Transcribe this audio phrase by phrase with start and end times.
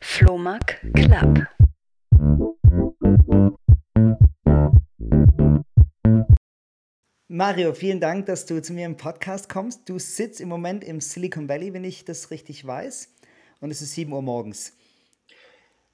[0.00, 1.46] Flohmark Club.
[7.28, 9.88] Mario, vielen Dank, dass du zu mir im Podcast kommst.
[9.88, 13.14] Du sitzt im Moment im Silicon Valley, wenn ich das richtig weiß.
[13.60, 14.76] Und es ist 7 Uhr morgens.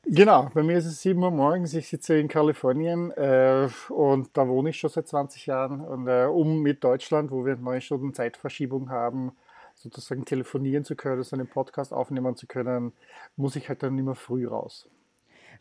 [0.07, 1.75] Genau, bei mir ist es 7 Uhr morgens.
[1.75, 5.81] Ich sitze in Kalifornien äh, und da wohne ich schon seit 20 Jahren.
[5.81, 9.33] Und äh, um mit Deutschland, wo wir 9 Stunden Zeitverschiebung haben,
[9.75, 12.93] sozusagen telefonieren zu können, so einen Podcast aufnehmen zu können,
[13.37, 14.89] muss ich halt dann immer früh raus.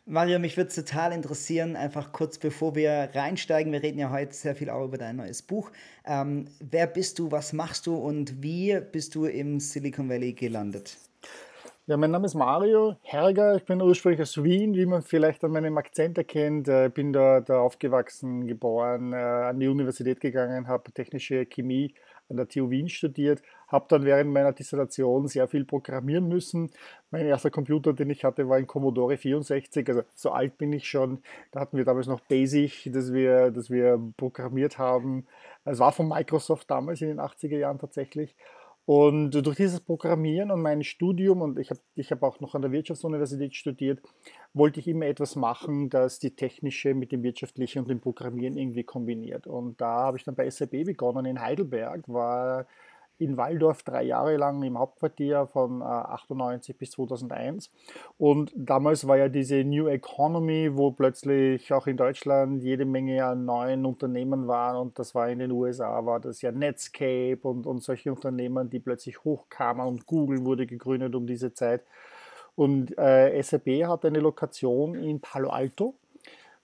[0.06, 4.34] Mario, mich würde es total interessieren, einfach kurz bevor wir reinsteigen, wir reden ja heute
[4.34, 5.70] sehr viel auch über dein neues Buch.
[6.04, 10.98] Ähm, wer bist du, was machst du und wie bist du im Silicon Valley gelandet?
[11.86, 13.56] Ja, mein Name ist Mario Herger.
[13.56, 16.68] Ich bin ursprünglich aus Wien, wie man vielleicht an meinem Akzent erkennt.
[16.68, 21.94] Äh, bin da, da aufgewachsen, geboren, äh, an die Universität gegangen, habe technische Chemie
[22.30, 23.42] an der TU Wien studiert,
[23.74, 26.70] habe dann während meiner Dissertation sehr viel programmieren müssen.
[27.10, 30.88] Mein erster Computer, den ich hatte, war ein Commodore 64, also so alt bin ich
[30.88, 31.18] schon.
[31.50, 35.26] Da hatten wir damals noch Basic, das wir, das wir programmiert haben.
[35.64, 38.36] Es war von Microsoft damals in den 80er Jahren tatsächlich.
[38.86, 42.60] Und durch dieses Programmieren und mein Studium, und ich habe ich hab auch noch an
[42.60, 44.00] der Wirtschaftsuniversität studiert,
[44.52, 48.84] wollte ich immer etwas machen, das die technische mit dem wirtschaftlichen und dem Programmieren irgendwie
[48.84, 49.46] kombiniert.
[49.46, 52.66] Und da habe ich dann bei SAP begonnen in Heidelberg, war
[53.18, 57.70] in Waldorf drei Jahre lang im Hauptquartier von äh, 98 bis 2001.
[58.18, 63.44] Und damals war ja diese New Economy, wo plötzlich auch in Deutschland jede Menge an
[63.44, 64.76] neuen Unternehmen waren.
[64.76, 68.80] Und das war in den USA, war das ja Netscape und, und solche Unternehmen, die
[68.80, 69.86] plötzlich hochkamen.
[69.86, 71.82] Und Google wurde gegründet um diese Zeit.
[72.56, 75.94] Und äh, SAP hat eine Lokation in Palo Alto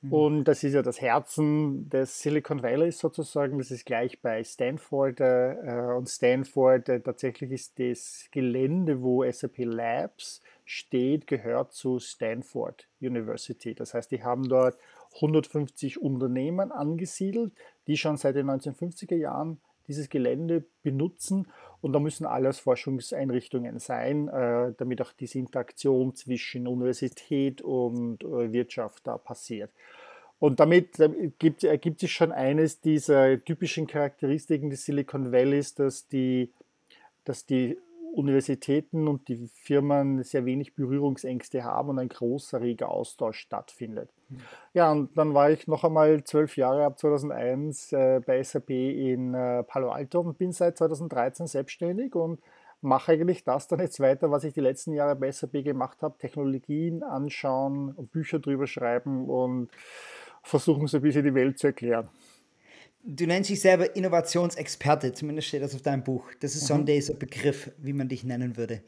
[0.03, 0.13] Mhm.
[0.13, 3.59] Und das ist ja das Herzen des Silicon Valley sozusagen.
[3.59, 5.21] Das ist gleich bei Stanford.
[5.21, 12.89] Äh, und Stanford äh, tatsächlich ist das Gelände, wo SAP Labs steht, gehört zu Stanford
[13.01, 13.75] University.
[13.75, 14.79] Das heißt, die haben dort
[15.17, 17.53] 150 Unternehmen angesiedelt,
[17.87, 21.49] die schon seit den 1950er Jahren dieses Gelände benutzen
[21.83, 28.53] und da müssen alles Forschungseinrichtungen sein, äh, damit auch diese Interaktion zwischen Universität und äh,
[28.53, 29.71] Wirtschaft da passiert.
[30.39, 30.97] Und damit
[31.39, 36.51] gibt, ergibt sich schon eines dieser typischen Charakteristiken des Silicon Valleys, dass die,
[37.25, 37.77] dass die
[38.13, 44.11] Universitäten und die Firmen sehr wenig Berührungsängste haben und ein großer reger Austausch stattfindet.
[44.29, 44.41] Mhm.
[44.75, 49.35] Ja, und dann war ich noch einmal zwölf Jahre ab 2001 äh, bei SAP in
[49.35, 52.41] äh, Palo Alto und bin seit 2013 selbstständig und
[52.83, 56.19] mache eigentlich das dann jetzt weiter, was ich die letzten Jahre bei SAP gemacht habe,
[56.19, 59.69] Technologien anschauen, Bücher drüber schreiben und
[60.43, 62.09] versuchen so ein bisschen die Welt zu erklären.
[63.03, 66.25] Du nennst dich selber Innovationsexperte, zumindest steht das auf deinem Buch.
[66.41, 66.67] Das ist mhm.
[66.67, 68.83] so ein dieser Begriff, wie man dich nennen würde.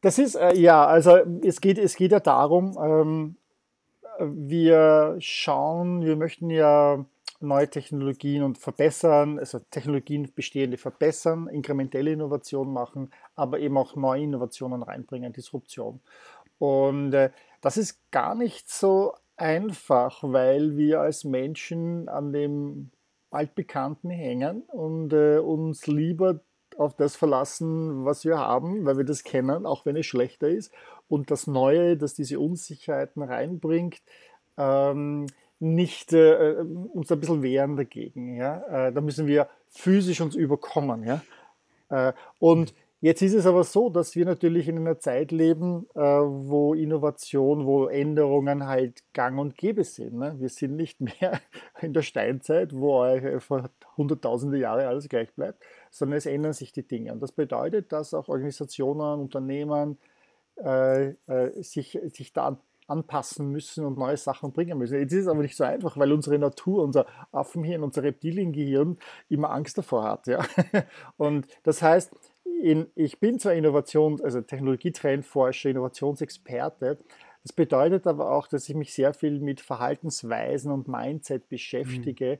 [0.00, 3.36] Das ist, äh, ja, also es geht, es geht ja darum, ähm,
[4.20, 7.04] wir schauen, wir möchten ja
[7.40, 14.22] neue Technologien und verbessern, also Technologien bestehende verbessern, inkrementelle Innovationen machen, aber eben auch neue
[14.22, 16.00] Innovationen reinbringen, Disruption.
[16.58, 22.90] Und äh, das ist gar nicht so einfach, weil wir als Menschen an dem
[23.30, 26.40] Altbekannten hängen und äh, uns lieber
[26.76, 30.72] auf das verlassen, was wir haben, weil wir das kennen, auch wenn es schlechter ist.
[31.08, 34.02] Und das Neue, das diese Unsicherheiten reinbringt,
[34.56, 35.26] ähm,
[35.58, 36.56] nicht äh,
[36.92, 38.36] uns ein bisschen wehren dagegen.
[38.36, 38.88] Ja?
[38.88, 41.04] Äh, da müssen wir physisch uns überkommen.
[41.04, 41.22] Ja?
[41.90, 42.74] Äh, und
[43.04, 47.66] Jetzt ist es aber so, dass wir natürlich in einer Zeit leben, äh, wo Innovation,
[47.66, 50.14] wo Änderungen halt gang und gäbe sind.
[50.14, 50.36] Ne?
[50.38, 51.38] Wir sind nicht mehr
[51.82, 53.04] in der Steinzeit, wo
[53.40, 57.12] vor hunderttausende Jahre alles gleich bleibt, sondern es ändern sich die Dinge.
[57.12, 59.98] Und das bedeutet, dass auch Organisationen, Unternehmen
[60.56, 64.98] äh, äh, sich, sich da anpassen müssen und neue Sachen bringen müssen.
[64.98, 68.96] Jetzt ist es aber nicht so einfach, weil unsere Natur, unser Affenhirn, unser Reptiliengehirn
[69.28, 70.26] immer Angst davor hat.
[70.26, 70.42] Ja?
[71.18, 72.10] Und das heißt,
[72.44, 76.98] in, ich bin zwar Innovations-, also Technologietrendforscher, Innovationsexperte.
[77.42, 82.38] Das bedeutet aber auch, dass ich mich sehr viel mit Verhaltensweisen und Mindset beschäftige mhm.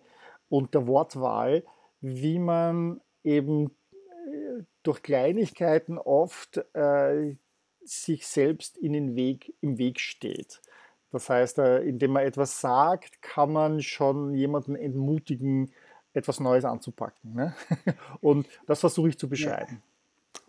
[0.48, 1.62] und der Wortwahl,
[2.00, 7.36] wie man eben äh, durch Kleinigkeiten oft äh,
[7.84, 10.62] sich selbst in den Weg, im Weg steht.
[11.10, 15.70] Das heißt, äh, indem man etwas sagt, kann man schon jemanden entmutigen,
[16.12, 17.34] etwas Neues anzupacken.
[17.34, 17.54] Ne?
[18.20, 19.82] Und das versuche ich zu beschreiben.
[19.82, 19.94] Ja.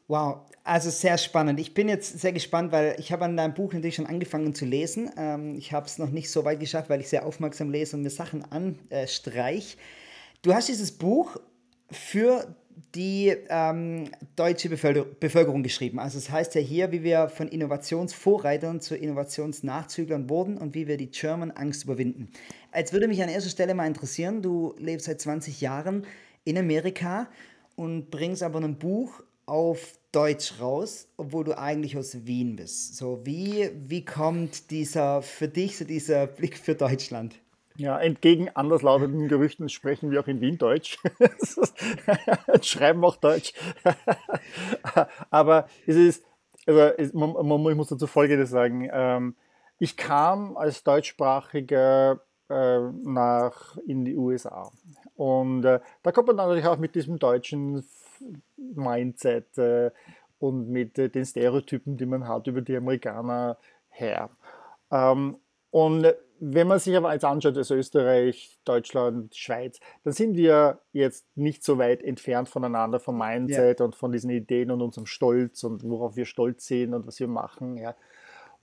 [0.07, 1.60] Wow, also sehr spannend.
[1.60, 4.66] Ich bin jetzt sehr gespannt, weil ich habe an deinem Buch natürlich schon angefangen zu
[4.66, 5.10] lesen.
[5.18, 8.04] Ähm, ich habe es noch nicht so weit geschafft, weil ich sehr aufmerksam lese und
[8.04, 9.78] mir Sachen anstreich.
[10.44, 11.38] Du hast dieses Buch
[11.90, 12.56] für
[12.94, 15.98] die ähm, deutsche Bevölkerung geschrieben.
[15.98, 20.88] Also es das heißt ja hier, wie wir von Innovationsvorreitern zu Innovationsnachzüglern wurden und wie
[20.88, 22.30] wir die German Angst überwinden.
[22.75, 26.06] Jetzt würde mich an erster Stelle mal interessieren, du lebst seit 20 Jahren
[26.44, 27.28] in Amerika
[27.75, 32.96] und bringst aber ein Buch auf Deutsch raus, obwohl du eigentlich aus Wien bist.
[32.96, 37.36] So, wie, wie kommt dieser für dich so dieser Blick für Deutschland?
[37.78, 40.98] Ja, entgegen anderslautenden Gerüchten sprechen wir auch in Wien Deutsch.
[42.62, 43.54] Schreiben auch Deutsch.
[45.30, 46.24] Aber es ist,
[46.66, 48.90] also es, man, man, ich muss dazu Folgendes sagen.
[48.92, 49.36] Ähm,
[49.78, 54.72] ich kam als Deutschsprachiger äh, nach in die USA.
[55.16, 57.84] Und äh, da kommt man natürlich auch mit diesem deutschen
[58.58, 59.92] Mindset äh,
[60.40, 63.58] und mit äh, den Stereotypen, die man hat über die Amerikaner
[63.90, 64.30] her.
[64.92, 65.38] Ähm,
[65.72, 71.26] und wenn man sich aber jetzt anschaut, also Österreich, Deutschland, Schweiz, dann sind wir jetzt
[71.36, 73.86] nicht so weit entfernt voneinander vom Mindset ja.
[73.86, 77.28] und von diesen Ideen und unserem Stolz und worauf wir stolz sind und was wir
[77.28, 77.78] machen.
[77.78, 77.96] Ja.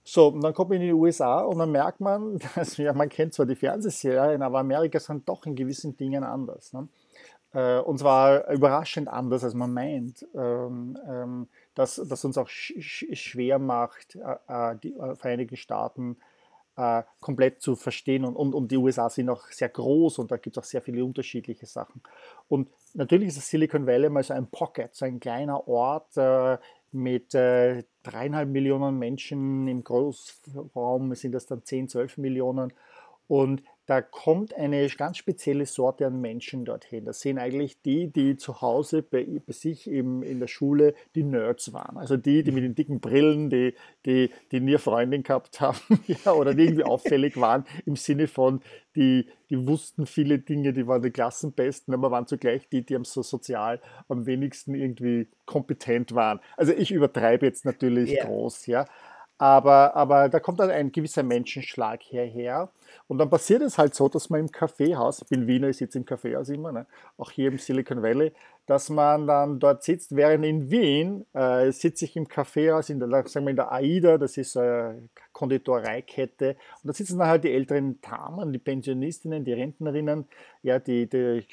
[0.03, 3.09] So, und dann kommt man in die USA und dann merkt man, dass ja, man
[3.09, 6.73] kennt zwar die Fernsehserien, aber Amerika sind doch in gewissen Dingen anders.
[6.73, 6.87] Ne?
[7.53, 10.27] Äh, und zwar überraschend anders, als man meint.
[10.35, 16.17] Ähm, ähm, dass das uns auch sch schwer macht, äh, äh die äh, Vereinigten Staaten
[16.75, 18.25] äh, komplett zu verstehen.
[18.25, 20.81] Und, und, und, die USA sind auch sehr groß und da gibt es auch sehr
[20.81, 22.01] viele unterschiedliche Sachen.
[22.47, 26.57] Und natürlich ist das Silicon Valley mal so ein Pocket, so ein kleiner Ort äh,
[26.91, 29.67] mit äh, dreieinhalb Millionen Menschen.
[29.67, 32.73] Im Großraum sind das dann 10, 12 Millionen.
[33.27, 37.03] Und da kommt eine ganz spezielle Sorte an Menschen dorthin.
[37.03, 41.23] Das sind eigentlich die, die zu Hause bei, bei sich im, in der Schule die
[41.23, 41.97] Nerds waren.
[41.97, 43.73] Also die, die mit den dicken Brillen, die,
[44.05, 48.27] die, die nie eine Freundin gehabt haben ja, oder die irgendwie auffällig waren im Sinne
[48.27, 48.61] von,
[48.95, 53.05] die, die wussten viele Dinge, die waren die Klassenbesten, aber waren zugleich die, die am
[53.05, 56.39] so sozial am wenigsten irgendwie kompetent waren.
[56.57, 58.25] Also ich übertreibe jetzt natürlich yeah.
[58.25, 58.85] groß, ja.
[59.37, 62.69] Aber, aber da kommt dann ein gewisser Menschenschlag hierher.
[63.07, 65.97] Und dann passiert es halt so, dass man im Kaffeehaus, ich bin Wiener, ich sitze
[65.97, 66.85] im Kaffeehaus immer, ne,
[67.17, 68.31] auch hier im Silicon Valley,
[68.65, 73.09] dass man dann dort sitzt, während in Wien äh, sitze ich im Kaffeehaus, in der,
[73.27, 77.51] sagen wir in der AIDA, das ist eine Konditoreikette, und da sitzen dann halt die
[77.51, 80.25] älteren Damen, die Pensionistinnen, die Rentnerinnen,
[80.61, 81.45] ja, die, die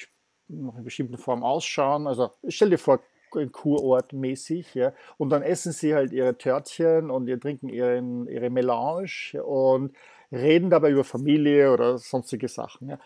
[0.48, 2.06] in bestimmter Form ausschauen.
[2.06, 3.00] Also stell dir vor,
[3.30, 4.74] Kurort mäßig.
[4.74, 4.92] Ja.
[5.18, 9.94] Und dann essen sie halt ihre Törtchen und ihr trinken ihren, ihre Melange und
[10.32, 12.88] reden dabei über Familie oder sonstige Sachen.
[12.88, 12.98] Ja.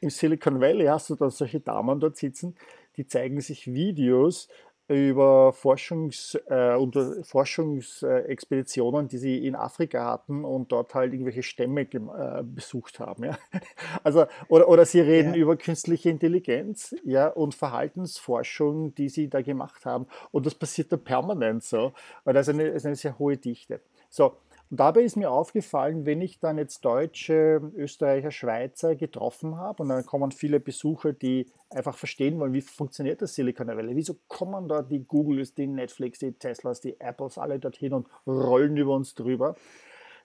[0.00, 2.56] Im Silicon Valley hast du dann solche Damen dort sitzen,
[2.96, 4.48] die zeigen sich Videos
[4.88, 11.82] über Forschungs, äh, unter Forschungsexpeditionen, die sie in Afrika hatten und dort halt irgendwelche Stämme
[11.82, 13.24] äh, besucht haben.
[13.24, 13.38] Ja?
[14.04, 15.40] Also, oder, oder sie reden ja.
[15.40, 20.06] über künstliche Intelligenz ja, und Verhaltensforschung, die sie da gemacht haben.
[20.30, 21.92] Und das passiert da permanent so,
[22.24, 23.80] weil das ist eine, ist eine sehr hohe Dichte.
[24.10, 24.36] So,
[24.72, 29.90] und dabei ist mir aufgefallen, wenn ich dann jetzt Deutsche, Österreicher, Schweizer getroffen habe und
[29.90, 34.68] dann kommen viele Besucher, die einfach verstehen wollen, wie funktioniert das Silicon Valley, wieso kommen
[34.68, 39.14] da die Googles, die Netflix, die Teslas, die Apples alle dorthin und rollen über uns
[39.14, 39.56] drüber,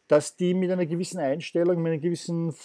[0.07, 2.55] dass die mit einer gewissen Einstellung, mit einer gewissen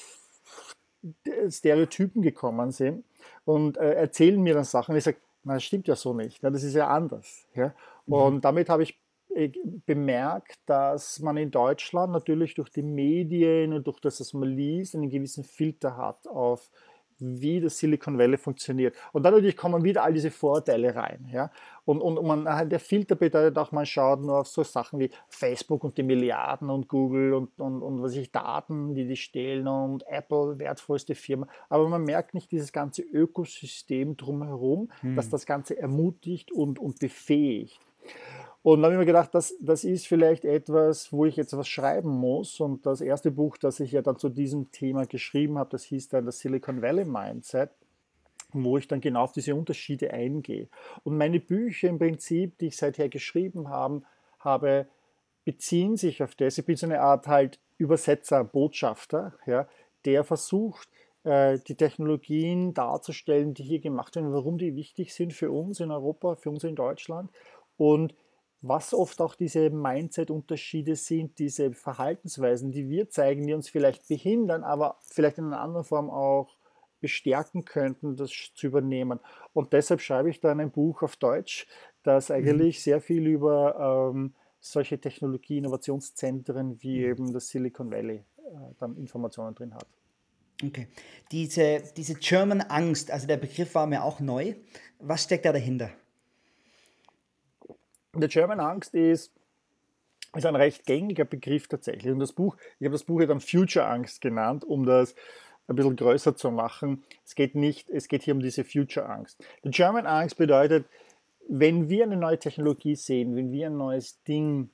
[1.48, 3.04] Stereotypen gekommen sind
[3.44, 4.94] und äh, erzählen mir dann Sachen.
[4.94, 7.44] Ich sage, das stimmt ja so nicht, ja, das ist ja anders.
[7.56, 7.74] Ja?
[8.06, 8.12] Mhm.
[8.14, 8.40] Und mhm.
[8.40, 9.01] damit habe ich
[9.86, 14.94] bemerkt, dass man in Deutschland natürlich durch die Medien und durch das, was man liest,
[14.94, 16.70] einen gewissen Filter hat auf
[17.22, 18.96] wie das Silicon Valley funktioniert.
[19.12, 21.28] Und dann natürlich kommen wieder all diese Vorteile rein.
[21.32, 21.50] Ja?
[21.84, 25.84] Und, und man, der Filter bedeutet auch, man schaut nur auf so Sachen wie Facebook
[25.84, 30.04] und die Milliarden und Google und, und, und was ich Daten, die die stehlen und
[30.08, 31.46] Apple, wertvollste Firma.
[31.68, 35.14] Aber man merkt nicht dieses ganze Ökosystem drumherum, hm.
[35.14, 37.78] das das Ganze ermutigt und, und befähigt.
[38.62, 42.10] Und habe ich mir gedacht, das, das ist vielleicht etwas, wo ich jetzt was schreiben
[42.10, 42.60] muss.
[42.60, 46.08] Und das erste Buch, das ich ja dann zu diesem Thema geschrieben habe, das hieß
[46.10, 47.70] dann das Silicon Valley Mindset,
[48.52, 50.68] wo ich dann genau auf diese Unterschiede eingehe.
[51.02, 54.02] Und meine Bücher im Prinzip, die ich seither geschrieben habe,
[54.38, 54.86] habe
[55.44, 56.56] beziehen sich auf das.
[56.56, 59.66] Ich bin so eine Art halt Übersetzer, Botschafter, ja,
[60.04, 60.88] der versucht,
[61.24, 65.90] äh, die Technologien darzustellen, die hier gemacht werden, warum die wichtig sind für uns in
[65.90, 67.30] Europa, für uns in Deutschland
[67.76, 68.14] und
[68.62, 74.62] was oft auch diese Mindset-Unterschiede sind, diese Verhaltensweisen, die wir zeigen, die uns vielleicht behindern,
[74.62, 76.56] aber vielleicht in einer anderen Form auch
[77.00, 79.18] bestärken könnten, das zu übernehmen.
[79.52, 81.66] Und deshalb schreibe ich dann ein Buch auf Deutsch,
[82.04, 82.36] das mhm.
[82.36, 82.82] eigentlich mhm.
[82.82, 87.10] sehr viel über ähm, solche Technologie-Innovationszentren wie mhm.
[87.10, 89.86] eben das Silicon Valley äh, dann Informationen drin hat.
[90.64, 90.86] Okay.
[91.32, 94.54] Diese, diese German Angst, also der Begriff war mir auch neu.
[95.00, 95.90] Was steckt da dahinter?
[98.14, 99.32] Der German Angst ist,
[100.34, 102.12] ist ein recht gängiger Begriff tatsächlich.
[102.12, 105.14] Und das Buch, ich habe das Buch ja dann Future Angst genannt, um das
[105.66, 107.04] ein bisschen größer zu machen.
[107.24, 109.42] Es geht nicht, es geht hier um diese Future Angst.
[109.64, 110.86] Die German Angst bedeutet,
[111.48, 114.68] wenn wir eine neue Technologie sehen, wenn wir ein neues Ding,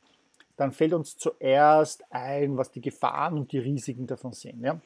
[0.56, 4.62] dann fällt uns zuerst ein, was die Gefahren und die Risiken davon sind.
[4.62, 4.80] Ja?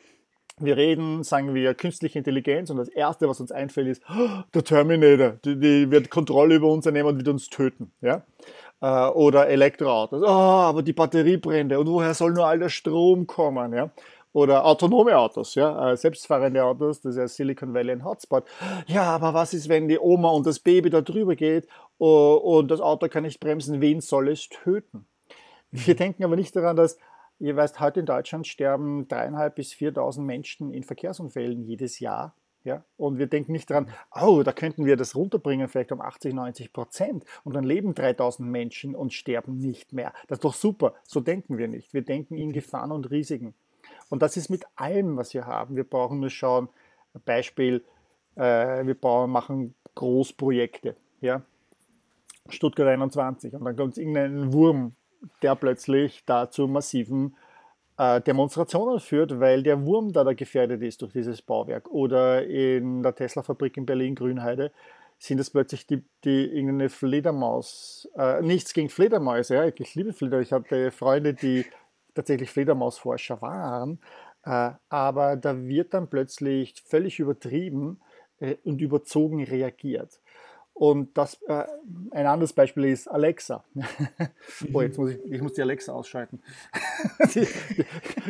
[0.64, 4.64] Wir reden, sagen wir, künstliche Intelligenz und das Erste, was uns einfällt, ist, oh, der
[4.64, 7.92] Terminator, die, die, wird Kontrolle über uns nehmen und wird uns töten.
[8.00, 8.22] Ja?
[8.80, 13.72] Äh, oder Elektroautos, oh, aber die Batteriebrände und woher soll nur all der Strom kommen?
[13.72, 13.90] Ja?
[14.32, 18.44] Oder autonome Autos, ja, äh, selbstfahrende Autos, das ist ja Silicon Valley ein Hotspot.
[18.86, 22.80] Ja, aber was ist, wenn die Oma und das Baby da drüber geht und das
[22.80, 23.82] Auto kann nicht bremsen?
[23.82, 25.06] Wen soll es töten?
[25.70, 26.98] Wir denken aber nicht daran, dass
[27.42, 32.36] Ihr weißt, heute in Deutschland sterben dreieinhalb bis 4.000 Menschen in Verkehrsunfällen jedes Jahr.
[32.62, 32.84] Ja?
[32.96, 36.72] Und wir denken nicht daran, oh, da könnten wir das runterbringen, vielleicht um 80, 90
[36.72, 37.24] Prozent.
[37.42, 40.12] Und dann leben 3000 Menschen und sterben nicht mehr.
[40.28, 40.94] Das ist doch super.
[41.02, 41.92] So denken wir nicht.
[41.92, 43.54] Wir denken in Gefahren und Risiken.
[44.08, 45.74] Und das ist mit allem, was wir haben.
[45.74, 46.68] Wir brauchen nur schauen,
[47.24, 47.84] Beispiel,
[48.36, 50.94] äh, wir bauen, machen Großprojekte.
[51.20, 51.42] Ja?
[52.48, 54.94] Stuttgart 21 und dann kommt irgendein Wurm
[55.42, 57.36] der plötzlich da zu massiven
[57.98, 61.90] äh, Demonstrationen führt, weil der Wurm da, da gefährdet ist durch dieses Bauwerk.
[61.90, 64.72] Oder in der Tesla-Fabrik in Berlin-Grünheide
[65.18, 70.42] sind es plötzlich die, die irgendeine Fledermaus, äh, nichts gegen Fledermäuse, ja, ich liebe Fledermäuse,
[70.42, 71.64] ich hatte Freunde, die
[72.14, 74.00] tatsächlich Fledermausforscher waren,
[74.44, 78.00] äh, aber da wird dann plötzlich völlig übertrieben
[78.40, 80.20] äh, und überzogen reagiert.
[80.74, 81.64] Und das, äh,
[82.10, 83.62] ein anderes Beispiel ist Alexa.
[84.72, 86.42] oh, jetzt muss ich, ich muss die Alexa ausschalten.
[87.34, 87.40] die,
[87.76, 87.84] die,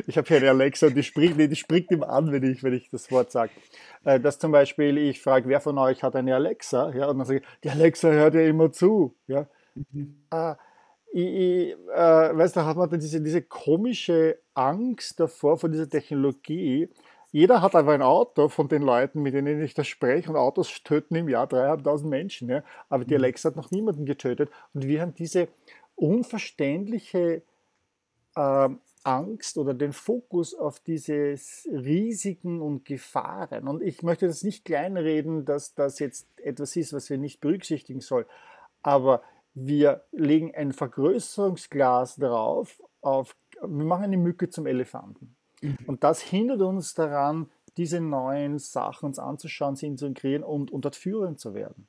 [0.07, 2.75] ich habe hier eine Alexa und die springt, die springt immer an, wenn ich, wenn
[2.75, 3.53] ich das Wort sage.
[4.05, 6.93] Äh, dass zum Beispiel ich frage, wer von euch hat eine Alexa?
[6.95, 9.15] Ja, und dann sage ich, die Alexa hört ja immer zu.
[9.29, 9.47] Ja.
[9.75, 10.17] Mhm.
[10.31, 10.55] Äh,
[11.13, 16.89] ich, ich, weißt du, hat man dann diese, diese komische Angst davor, vor dieser Technologie,
[17.33, 20.29] jeder hat aber ein Auto von den Leuten, mit denen ich da spreche.
[20.29, 22.51] Und Autos töten im Jahr dreieinhalbtausend Menschen.
[22.51, 22.63] Ja?
[22.91, 23.21] Aber die mhm.
[23.21, 24.51] Alexa hat noch niemanden getötet.
[24.75, 25.49] Und wir haben diese
[25.97, 27.43] unverständliche
[28.37, 28.69] äh,
[29.03, 31.35] Angst oder den Fokus auf diese
[31.71, 33.67] Risiken und Gefahren.
[33.67, 38.01] Und ich möchte das nicht kleinreden, dass das jetzt etwas ist, was wir nicht berücksichtigen
[38.01, 38.27] sollen.
[38.83, 39.23] Aber
[39.55, 45.35] wir legen ein Vergrößerungsglas drauf, auf, wir machen eine Mücke zum Elefanten.
[45.63, 45.79] Mhm.
[45.87, 50.85] Und das hindert uns daran, diese neuen Sachen uns anzuschauen, sie zu integrieren und, und
[50.85, 51.89] dort führend zu werden.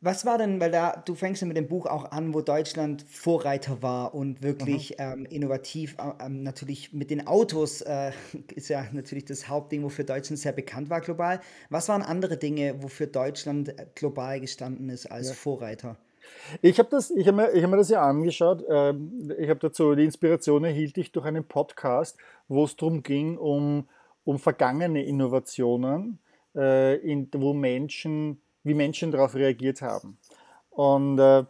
[0.00, 3.02] Was war denn, weil da, du fängst ja mit dem Buch auch an, wo Deutschland
[3.08, 8.12] Vorreiter war und wirklich ähm, innovativ, äh, ähm, natürlich mit den Autos äh,
[8.54, 11.40] ist ja natürlich das Hauptding, wofür Deutschland sehr bekannt war global.
[11.70, 15.34] Was waren andere Dinge, wofür Deutschland äh, global gestanden ist als ja.
[15.34, 15.96] Vorreiter?
[16.62, 18.64] Ich habe hab mir, hab mir das ja angeschaut.
[18.68, 22.16] Ähm, ich habe dazu die Inspiration erhielt ich durch einen Podcast,
[22.48, 23.88] wo es darum ging, um,
[24.24, 26.18] um vergangene Innovationen,
[26.54, 30.18] äh, in, wo Menschen, wie Menschen darauf reagiert haben.
[30.70, 31.44] Und äh,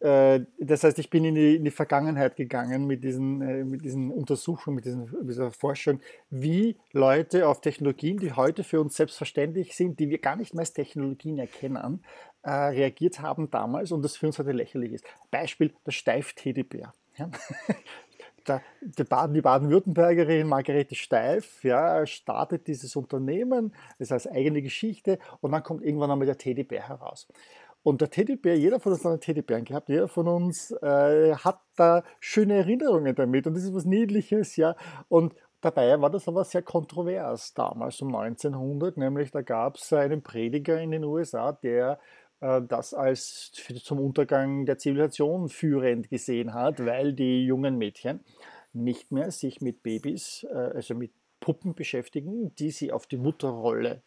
[0.00, 3.84] äh, das heißt, ich bin in die, in die Vergangenheit gegangen mit diesen, äh, mit
[3.84, 9.74] diesen Untersuchungen, mit, diesen, dieser Forschung, wie Leute auf Technologien, die heute für uns selbstverständlich
[9.74, 12.04] sind, die wir gar nicht mehr als Technologien erkennen,
[12.46, 15.04] äh, reagiert haben damals und das für uns heute lächerlich ist.
[15.32, 16.94] Beispiel der Steif-Teddybär.
[17.16, 17.30] Ja?
[18.82, 25.82] die Baden-Württembergerin Margarete Steif ja, startet dieses Unternehmen, das heißt eigene Geschichte und dann kommt
[25.82, 27.26] irgendwann einmal der Teddybär heraus.
[27.82, 31.60] Und der Teddybär, jeder von uns hat einen Teddybären gehabt, jeder von uns äh, hat
[31.74, 34.76] da schöne Erinnerungen damit und das ist was Niedliches, ja.
[35.08, 40.22] Und dabei war das aber sehr kontrovers damals um 1900, nämlich da gab es einen
[40.22, 41.98] Prediger in den USA, der
[42.40, 43.52] das als
[43.82, 48.20] zum Untergang der Zivilisation führend gesehen hat, weil die jungen Mädchen
[48.72, 54.02] nicht mehr sich mit Babys, äh, also mit Puppen beschäftigen, die sie auf die Mutterrolle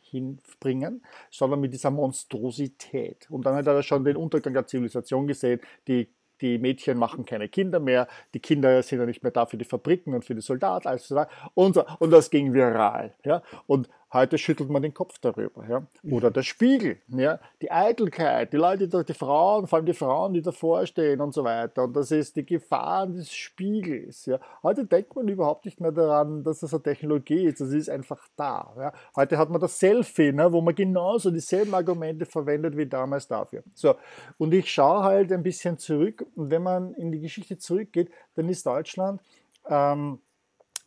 [0.00, 3.30] hinbringen, sondern mit dieser Monstrosität.
[3.30, 6.08] Und dann hat er schon den Untergang der Zivilisation gesehen, die
[6.40, 9.64] die Mädchen machen keine Kinder mehr, die Kinder sind ja nicht mehr da für die
[9.64, 11.24] Fabriken und für die Soldaten, also
[11.54, 13.14] und, so, und das ging viral.
[13.24, 13.42] Ja?
[13.66, 15.66] Und Heute schüttelt man den Kopf darüber.
[15.68, 15.82] Ja?
[16.08, 17.40] Oder der Spiegel, ja?
[17.60, 21.42] die Eitelkeit, die Leute, die, Frauen, vor allem die Frauen, die davor stehen und so
[21.42, 21.82] weiter.
[21.82, 24.26] Und das ist die Gefahr des Spiegels.
[24.26, 24.38] Ja?
[24.62, 27.60] Heute denkt man überhaupt nicht mehr daran, dass das eine Technologie ist.
[27.60, 28.72] Das ist einfach da.
[28.78, 28.92] Ja?
[29.16, 30.52] Heute hat man das Selfie, ne?
[30.52, 33.64] wo man genauso dieselben Argumente verwendet wie damals dafür.
[33.74, 33.96] So,
[34.38, 36.24] und ich schaue halt ein bisschen zurück.
[36.36, 39.20] Und wenn man in die Geschichte zurückgeht, dann ist Deutschland.
[39.68, 40.20] Ähm,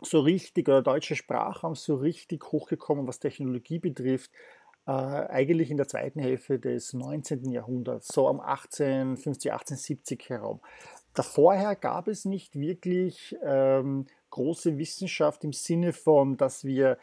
[0.02, 4.32] so richtig, oder deutsche Sprachraum so richtig hochgekommen, was Technologie betrifft,
[4.86, 7.52] äh, eigentlich in der zweiten Hälfte des 19.
[7.52, 10.62] Jahrhunderts, so um 1850, 1870 herum.
[11.14, 16.98] Davorher gab es nicht wirklich ähm, große Wissenschaft im Sinne von, dass wir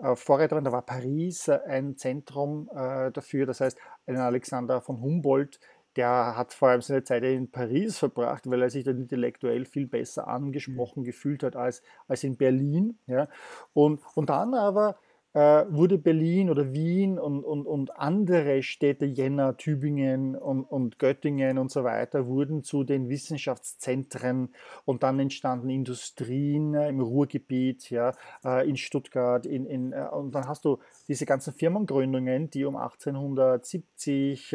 [0.00, 5.00] äh, Vorreiterin, da war Paris äh, ein Zentrum äh, dafür, das heißt, ein Alexander von
[5.00, 5.58] Humboldt,
[5.98, 9.88] der hat vor allem seine Zeit in Paris verbracht, weil er sich dann intellektuell viel
[9.88, 12.96] besser angesprochen gefühlt hat als, als in Berlin.
[13.08, 13.28] Ja.
[13.72, 14.96] Und, und dann aber
[15.32, 21.58] äh, wurde Berlin oder Wien und, und, und andere Städte, Jena, Tübingen und, und Göttingen
[21.58, 28.12] und so weiter, wurden zu den Wissenschaftszentren und dann entstanden Industrien äh, im Ruhrgebiet, ja,
[28.44, 30.78] äh, in Stuttgart, in, in, und dann hast du
[31.08, 34.52] diese ganzen Firmengründungen, die um 1870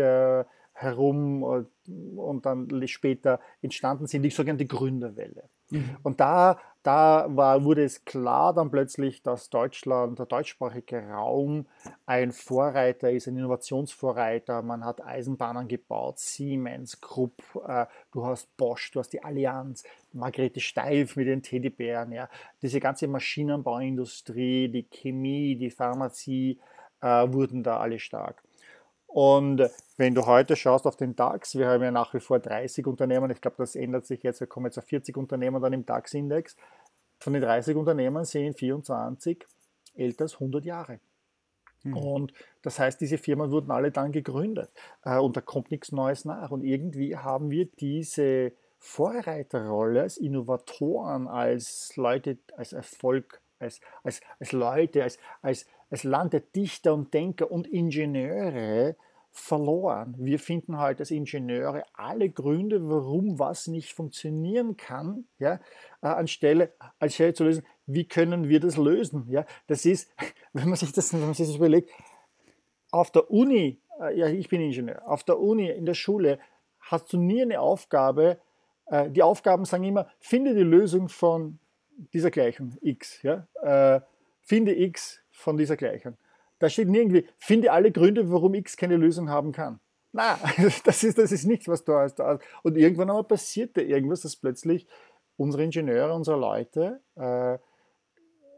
[0.73, 1.43] herum
[2.15, 5.43] und dann später entstanden sind, die sogenannte Gründerwelle.
[5.69, 5.97] Mhm.
[6.03, 11.65] Und da, da war, wurde es klar dann plötzlich, dass Deutschland, der deutschsprachige Raum
[12.05, 14.61] ein Vorreiter ist, ein Innovationsvorreiter.
[14.61, 20.59] Man hat Eisenbahnen gebaut, Siemens, Krupp, äh, du hast Bosch, du hast die Allianz, Margrethe
[20.59, 22.29] Steif mit den Teddybären, ja.
[22.61, 26.59] diese ganze Maschinenbauindustrie, die Chemie, die Pharmazie
[27.01, 28.43] äh, wurden da alle stark.
[29.13, 32.87] Und wenn du heute schaust auf den DAX, wir haben ja nach wie vor 30
[32.87, 35.85] Unternehmen, ich glaube, das ändert sich jetzt, wir kommen jetzt auf 40 Unternehmen dann im
[35.85, 36.57] DAX-Index.
[37.19, 39.45] Von den 30 Unternehmen sind 24
[39.95, 40.99] älter als 100 Jahre.
[41.83, 41.97] Mhm.
[41.97, 44.71] Und das heißt, diese Firmen wurden alle dann gegründet
[45.03, 46.49] äh, und da kommt nichts Neues nach.
[46.49, 54.51] Und irgendwie haben wir diese Vorreiterrolle als Innovatoren, als Leute, als Erfolg, als, als, als
[54.53, 58.95] Leute, als, als, als Land der Dichter und Denker und Ingenieure
[59.29, 60.15] verloren.
[60.17, 65.59] Wir finden halt als Ingenieure alle Gründe, warum was nicht funktionieren kann, ja,
[66.01, 69.27] äh, anstelle, anstelle zu lösen, wie können wir das lösen.
[69.29, 69.45] Ja.
[69.67, 70.11] Das ist,
[70.53, 71.91] wenn man sich das, wenn man sich das überlegt,
[72.89, 76.39] auf der Uni, äh, ja, ich bin Ingenieur, auf der Uni, in der Schule,
[76.79, 78.39] hast du nie eine Aufgabe,
[78.87, 81.59] äh, die Aufgaben sagen immer, finde die Lösung von
[82.13, 83.21] dieser Gleichung x.
[83.21, 83.47] Ja?
[84.41, 86.15] Finde x von dieser Gleichung.
[86.59, 89.79] Da steht nirgendwie, finde alle Gründe, warum x keine Lösung haben kann.
[90.13, 90.39] Na,
[90.85, 92.19] das ist, das ist nichts, was da ist.
[92.61, 94.87] Und irgendwann einmal passiert da irgendwas, dass plötzlich
[95.35, 97.57] unsere Ingenieure, unsere Leute, äh,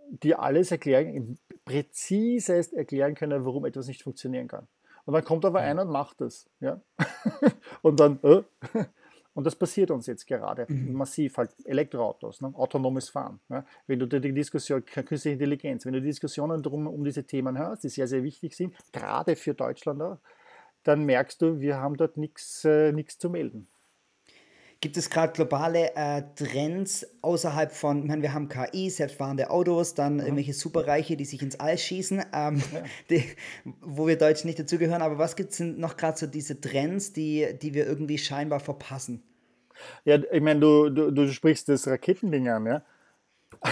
[0.10, 4.68] die alles erklären, präzise erklären können, warum etwas nicht funktionieren kann.
[5.06, 6.50] Und dann kommt aber einer und macht das.
[6.60, 6.82] Ja?
[7.82, 8.44] und dann, äh,
[9.36, 10.94] und das passiert uns jetzt gerade mhm.
[10.94, 12.54] massiv, halt Elektroautos, ne?
[12.56, 13.40] autonomes Fahren.
[13.50, 13.66] Ne?
[13.86, 17.84] Wenn du die Diskussion, künstliche Intelligenz, wenn du die Diskussionen drum, um diese Themen hörst,
[17.84, 20.18] die sehr, sehr wichtig sind, gerade für Deutschland auch,
[20.84, 23.68] dann merkst du, wir haben dort nichts äh, zu melden.
[24.86, 29.96] Gibt es gerade globale äh, Trends außerhalb von, ich meine, wir haben KI, selbstfahrende Autos,
[29.96, 30.26] dann ja.
[30.26, 32.84] irgendwelche Superreiche, die sich ins All schießen, ähm, ja.
[33.10, 33.24] die,
[33.82, 35.02] wo wir Deutschen nicht dazugehören.
[35.02, 39.24] Aber was gibt es noch gerade so diese Trends, die, die wir irgendwie scheinbar verpassen?
[40.04, 42.84] Ja, ich meine, du, du, du sprichst das Raketending an, ja.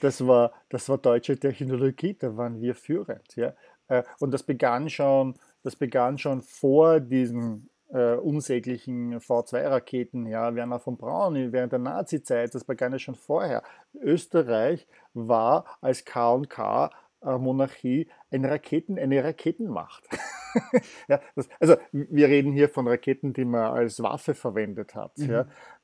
[0.00, 3.36] das, war, das war deutsche Technologie, da waren wir führend.
[3.36, 3.54] Ja.
[3.86, 10.80] Äh, und das begann schon, das begann schon vor diesem äh, unsäglichen V2-Raketen, ja, Werner
[10.80, 13.62] von Braun während der Nazi-Zeit, das begann ja schon vorher.
[13.94, 16.90] Österreich war als K&K
[17.22, 20.08] äh, Monarchie eine, Raketen, eine Raketenmacht.
[21.08, 25.16] ja, das, also wir reden hier von Raketen, die man als Waffe verwendet hat.
[25.16, 25.30] Mhm.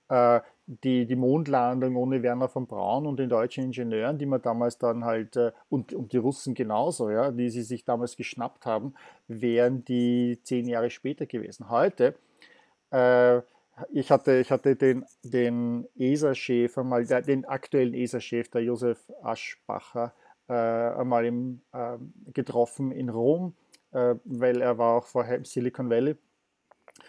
[0.09, 0.37] Ja.
[0.37, 0.41] Äh,
[0.85, 5.05] die, die Mondlandung ohne Werner von Braun und den deutschen Ingenieuren, die man damals dann
[5.05, 8.95] halt, äh, und, und die Russen genauso, ja, die sie sich damals geschnappt haben,
[9.27, 11.71] wären die zehn Jahre später gewesen.
[11.71, 12.15] Heute,
[12.93, 13.39] äh,
[13.93, 20.13] ich hatte, ich hatte den, den ESA-Chef einmal, den aktuellen ESA-Chef, der Josef Aschbacher,
[20.49, 21.97] äh, einmal im, äh,
[22.33, 23.55] getroffen in Rom,
[23.91, 26.17] äh, weil er war auch vorher im Silicon Valley.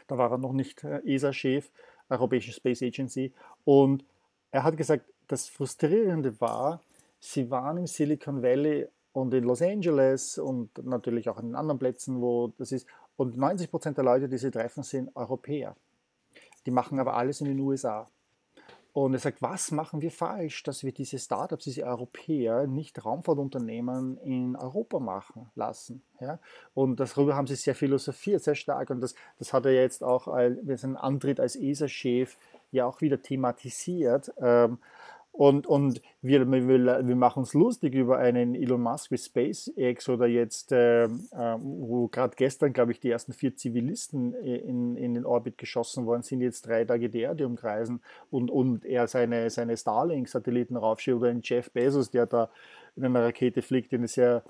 [0.08, 1.70] Da war er noch nicht äh, ESA-Chef
[2.12, 3.34] Europäische Space Agency.
[3.66, 4.06] Und
[4.52, 6.82] er hat gesagt, das Frustrierende war,
[7.20, 12.22] sie waren im Silicon Valley und in Los Angeles und natürlich auch an anderen Plätzen,
[12.22, 12.88] wo das ist.
[13.16, 15.76] Und 90 Prozent der Leute, die sie treffen, sind Europäer.
[16.66, 18.08] Die machen aber alles in den USA.
[18.94, 24.18] Und er sagt, was machen wir falsch, dass wir diese Startups, diese Europäer nicht Raumfahrtunternehmen
[24.18, 26.02] in Europa machen lassen?
[26.20, 26.40] Ja?
[26.74, 28.90] Und darüber haben sie sehr philosophiert, sehr stark.
[28.90, 30.28] Und das, das hat er jetzt auch
[30.64, 32.36] mit seinem Antritt als ESA-Chef
[32.72, 34.34] ja auch wieder thematisiert.
[34.38, 34.78] Ähm,
[35.34, 36.68] Und, und wir, wir,
[37.08, 42.36] wir machen uns lustig über einen Elon Musk wie SpaceX oder jetzt, äh, wo gerade
[42.36, 46.68] gestern, glaube ich, die ersten vier Zivilisten in, in den Orbit geschossen worden sind, jetzt
[46.68, 51.72] drei Tage die Erde umkreisen und, und er seine, seine Starlink-Satelliten raufschiebt oder einen Jeff
[51.72, 52.50] Bezos, der da
[52.98, 54.44] in einer Rakete fliegt, in eine sehr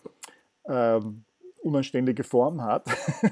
[0.65, 1.23] ähm,
[1.61, 2.85] unanständige Form hat.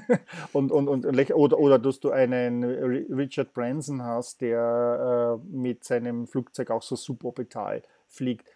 [0.52, 6.26] und, und, und, oder, oder dass du einen Richard Branson hast, der äh, mit seinem
[6.26, 8.48] Flugzeug auch so suborbital fliegt.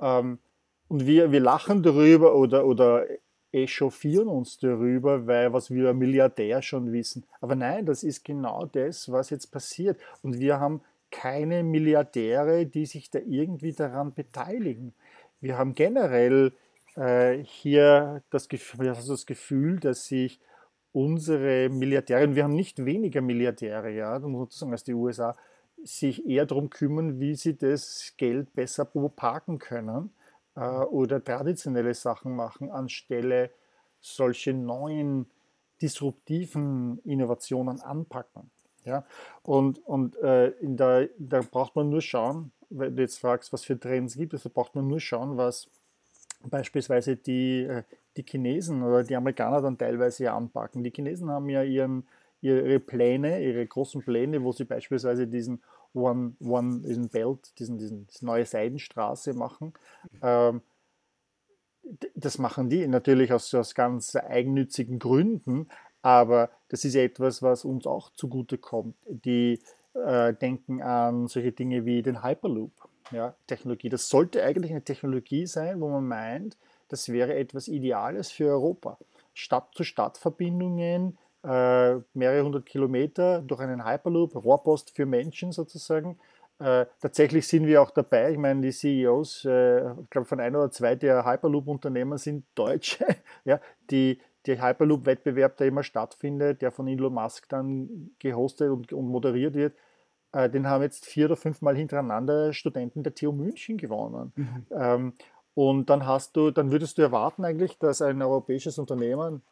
[0.00, 0.38] Ähm,
[0.88, 3.04] und wir, wir lachen darüber oder, oder
[3.52, 7.24] echauffieren uns darüber, weil was wir Milliardär schon wissen.
[7.40, 9.98] Aber nein, das ist genau das, was jetzt passiert.
[10.22, 14.94] Und wir haben keine Milliardäre, die sich da irgendwie daran beteiligen.
[15.40, 16.52] Wir haben generell
[16.98, 20.40] äh, hier das also das Gefühl, dass sich
[20.92, 25.36] unsere Milliardäre, wir haben nicht weniger Milliardäre, ja, sozusagen als die USA,
[25.84, 30.10] sich eher darum kümmern, wie sie das Geld besser parken können
[30.56, 33.50] äh, oder traditionelle Sachen machen, anstelle
[34.00, 35.26] solche neuen
[35.80, 38.50] disruptiven Innovationen anpacken.
[38.84, 39.04] Ja?
[39.42, 43.64] Und, und äh, in der, da braucht man nur schauen, wenn du jetzt fragst, was
[43.64, 45.68] für Trends gibt es, da braucht man nur schauen, was
[46.44, 47.82] beispielsweise die, äh,
[48.16, 50.82] die Chinesen oder die Amerikaner dann teilweise ja anpacken.
[50.82, 52.06] Die Chinesen haben ja ihren,
[52.40, 55.62] ihre Pläne, ihre großen Pläne, wo sie beispielsweise diesen
[55.94, 59.72] One, One diesen Belt, diesen, diesen, diese neue Seidenstraße machen.
[60.22, 60.62] Ähm,
[62.14, 65.68] das machen die natürlich aus, aus ganz eigennützigen Gründen,
[66.02, 68.94] aber das ist etwas, was uns auch zugutekommt.
[69.06, 69.60] Die
[69.94, 72.72] äh, denken an solche Dinge wie den Hyperloop
[73.10, 73.88] ja, Technologie.
[73.88, 76.56] Das sollte eigentlich eine Technologie sein, wo man meint,
[76.88, 78.98] das wäre etwas Ideales für Europa.
[79.34, 86.18] Stadt-zu-Stadt-Verbindungen, äh, mehrere hundert Kilometer durch einen Hyperloop, Rohrpost für Menschen sozusagen.
[86.58, 88.32] Äh, tatsächlich sind wir auch dabei.
[88.32, 93.06] Ich meine, die CEOs, äh, ich glaube von ein oder zwei der Hyperloop-Unternehmen sind Deutsche,
[93.44, 99.06] ja, die der Hyperloop-Wettbewerb, der immer stattfindet, der von Elon Musk dann gehostet und, und
[99.06, 99.74] moderiert wird,
[100.32, 104.32] äh, den haben jetzt vier oder fünf Mal hintereinander Studenten der TU München gewonnen.
[104.36, 104.66] Mhm.
[104.70, 105.12] Ähm,
[105.54, 109.42] und dann hast du, dann würdest du erwarten eigentlich, dass ein europäisches Unternehmen,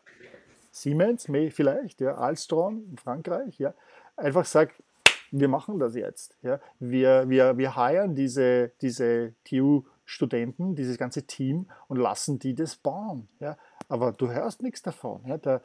[0.70, 3.74] Siemens, vielleicht, ja, Alstron, Frankreich, ja,
[4.16, 4.82] einfach sagt,
[5.30, 6.36] wir machen das jetzt.
[6.42, 6.60] Ja.
[6.78, 13.28] Wir, wir, wir heiren diese, diese TU-Studenten, dieses ganze Team und lassen die das bauen.
[13.40, 13.56] Ja.
[13.88, 15.22] Aber du hörst nichts davon.
[15.26, 15.38] Ja.
[15.38, 15.62] Der,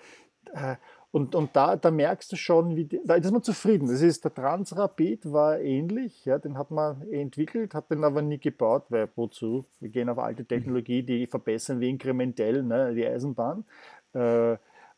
[0.53, 0.75] äh,
[1.11, 3.87] und, und da, da merkst du schon, wie die, da ist man zufrieden.
[3.87, 8.39] Das ist, der Transrapid war ähnlich, ja, den hat man entwickelt, hat den aber nie
[8.39, 9.65] gebaut, weil wozu?
[9.79, 13.65] Wir gehen auf alte Technologie, die verbessern wir inkrementell, ne, die Eisenbahn.
[14.13, 14.53] Äh,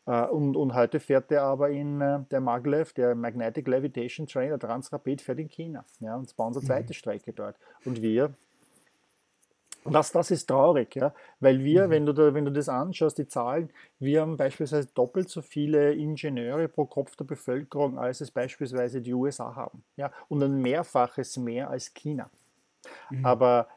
[0.06, 4.50] äh, und, und heute fährt der aber in äh, der Maglev, der Magnetic Levitation Train,
[4.50, 5.84] der Transrapid fährt in China.
[6.00, 7.56] Ja, und bauen sie eine zweite Strecke dort.
[7.84, 8.34] Und wir
[9.84, 11.90] das, das ist traurig, ja, weil wir, mhm.
[11.90, 15.92] wenn, du da, wenn du das anschaust, die Zahlen, wir haben beispielsweise doppelt so viele
[15.92, 19.84] Ingenieure pro Kopf der Bevölkerung, als es beispielsweise die USA haben.
[19.96, 22.30] Ja, und ein Mehrfaches mehr als China.
[23.10, 23.26] Mhm.
[23.26, 23.68] Aber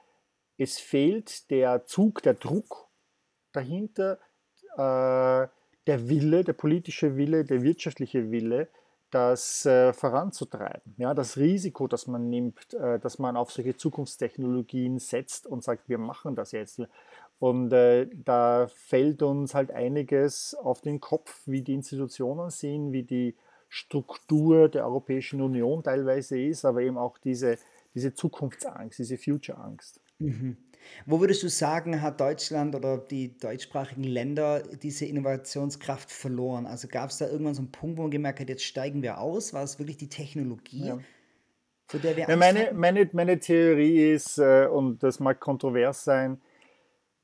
[0.57, 2.87] es fehlt der Zug, der Druck
[3.51, 4.19] dahinter,
[4.75, 5.47] äh,
[5.87, 8.67] der Wille, der politische Wille, der wirtschaftliche Wille,
[9.11, 10.93] das äh, voranzutreiben.
[10.97, 15.87] Ja, das Risiko, das man nimmt, äh, dass man auf solche Zukunftstechnologien setzt und sagt,
[15.87, 16.81] wir machen das jetzt.
[17.39, 23.03] Und äh, da fällt uns halt einiges auf den Kopf, wie die Institutionen sind, wie
[23.03, 23.35] die
[23.69, 27.57] Struktur der Europäischen Union teilweise ist, aber eben auch diese,
[27.93, 30.01] diese Zukunftsangst, diese Future-Angst.
[30.19, 30.57] Mhm.
[31.05, 36.65] Wo würdest du sagen, hat Deutschland oder die deutschsprachigen Länder diese Innovationskraft verloren?
[36.65, 39.19] Also gab es da irgendwann so einen Punkt, wo man gemerkt hat, jetzt steigen wir
[39.19, 39.53] aus?
[39.53, 40.99] War es wirklich die Technologie, ja.
[41.87, 46.41] für der wir ja, meine, meine, meine Theorie ist, äh, und das mag kontrovers sein,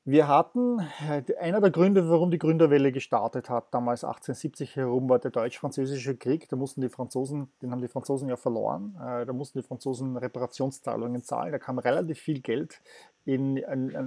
[0.06, 5.18] wir hatten, äh, einer der Gründe, warum die Gründerwelle gestartet hat, damals 1870 herum, war
[5.18, 6.46] der deutsch-französische Krieg.
[6.50, 10.18] Da mussten die Franzosen, den haben die Franzosen ja verloren, äh, da mussten die Franzosen
[10.18, 11.52] Reparationszahlungen zahlen.
[11.52, 12.82] Da kam relativ viel Geld
[13.24, 13.54] in,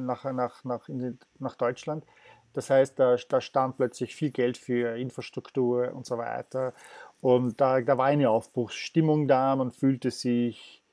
[0.05, 2.05] nach, nach, nach, in, nach Deutschland.
[2.53, 6.73] Das heißt, da, da, stand plötzlich viel Geld für Infrastruktur und so weiter.
[7.21, 10.83] Und da, da war eine Aufbruchsstimmung da, man fühlte sich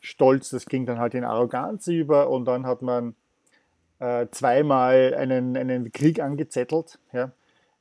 [0.00, 3.14] stolz, das ging dann halt in Arroganz über und dann hat man
[4.00, 6.98] äh, zweimal einen, einen Krieg angezettelt.
[7.12, 7.30] Ja.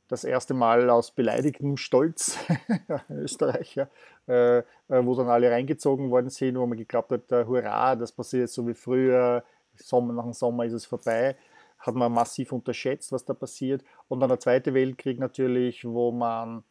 [0.08, 2.38] Das erste Mal aus beleidigtem Stolz
[3.10, 3.88] Österreich, ja,
[4.28, 8.12] äh, äh, wo dann alle reingezogen worden sind, wo man geglaubt hat, äh, hurra, das
[8.12, 9.44] passiert so wie früher,
[9.76, 11.36] Sommer, nach dem Sommer ist es vorbei.
[11.78, 13.84] Hat man massiv unterschätzt, was da passiert.
[14.10, 16.64] Und dann der Zweite Weltkrieg natürlich, wo man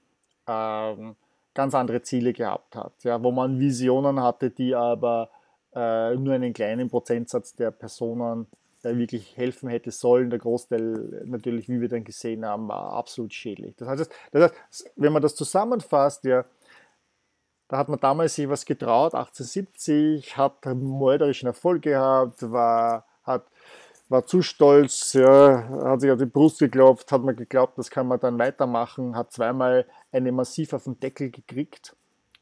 [0.46, 1.16] ähm,
[1.54, 5.30] ganz andere Ziele gehabt hat, ja, wo man Visionen hatte, die aber
[5.74, 8.46] äh, nur einen kleinen Prozentsatz der Personen
[8.84, 10.30] der wirklich helfen hätte sollen.
[10.30, 13.74] Der Großteil natürlich, wie wir dann gesehen haben, war absolut schädlich.
[13.76, 16.44] Das heißt, das heißt wenn man das zusammenfasst, ja,
[17.68, 23.46] da hat man damals sich was getraut, 1870, hat mörderischen Erfolg gehabt, war, hat,
[24.08, 28.06] war zu stolz, ja, hat sich auf die Brust geklopft, hat man geglaubt, das kann
[28.06, 31.94] man dann weitermachen, hat zweimal eine massiv auf den Deckel gekriegt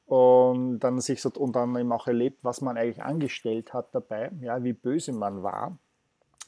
[0.04, 4.30] und dann sich so, und dann eben auch erlebt, was man eigentlich angestellt hat dabei,
[4.40, 5.76] ja, wie böse man war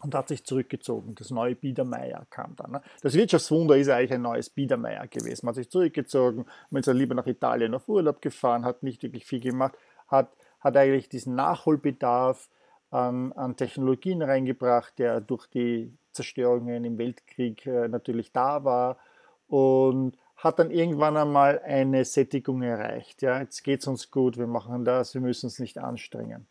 [0.03, 1.15] und hat sich zurückgezogen.
[1.15, 2.73] Das neue Biedermeier kam dann.
[2.73, 2.83] Ne?
[3.03, 5.47] Das Wirtschaftswunder ist eigentlich ein neues Biedermeier gewesen.
[5.47, 9.25] Man hat sich zurückgezogen, man ist lieber nach Italien auf Urlaub gefahren, hat nicht wirklich
[9.25, 10.31] viel gemacht, hat,
[10.61, 12.49] hat eigentlich diesen Nachholbedarf
[12.91, 18.99] an, an Technologien reingebracht, der durch die Zerstörungen im Weltkrieg äh, natürlich da war
[19.49, 23.23] und hat dann irgendwann einmal eine Sättigung erreicht.
[23.23, 26.47] Ja, jetzt geht es uns gut, wir machen das, wir müssen uns nicht anstrengen.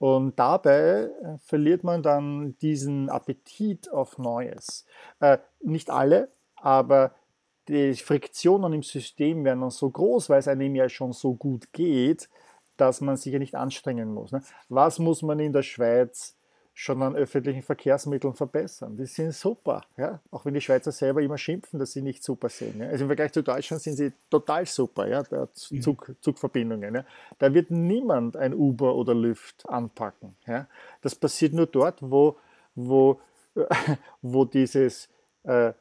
[0.00, 4.86] Und dabei äh, verliert man dann diesen Appetit auf Neues.
[5.20, 7.14] Äh, nicht alle, aber
[7.68, 11.74] die Friktionen im System werden dann so groß, weil es einem ja schon so gut
[11.74, 12.30] geht,
[12.78, 14.32] dass man sich ja nicht anstrengen muss.
[14.32, 14.42] Ne?
[14.70, 16.34] Was muss man in der Schweiz
[16.80, 18.96] schon an öffentlichen Verkehrsmitteln verbessern.
[18.96, 20.18] Die sind super, ja?
[20.30, 22.80] auch wenn die Schweizer selber immer schimpfen, dass sie nicht super sind.
[22.80, 22.88] Ja?
[22.88, 25.22] Also im Vergleich zu Deutschland sind sie total super, ja?
[25.30, 25.82] Mhm.
[25.82, 26.94] Zug, Zugverbindungen.
[26.94, 27.04] Ja?
[27.38, 30.34] Da wird niemand ein Uber oder Lyft anpacken.
[30.46, 30.68] Ja?
[31.02, 32.38] Das passiert nur dort, wo,
[32.74, 33.20] wo,
[34.22, 35.10] wo dieses
[35.42, 35.74] äh,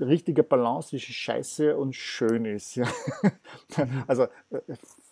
[0.00, 2.76] richtige Balance zwischen Scheiße und schön ist.
[2.76, 2.88] Ja?
[4.06, 4.26] Also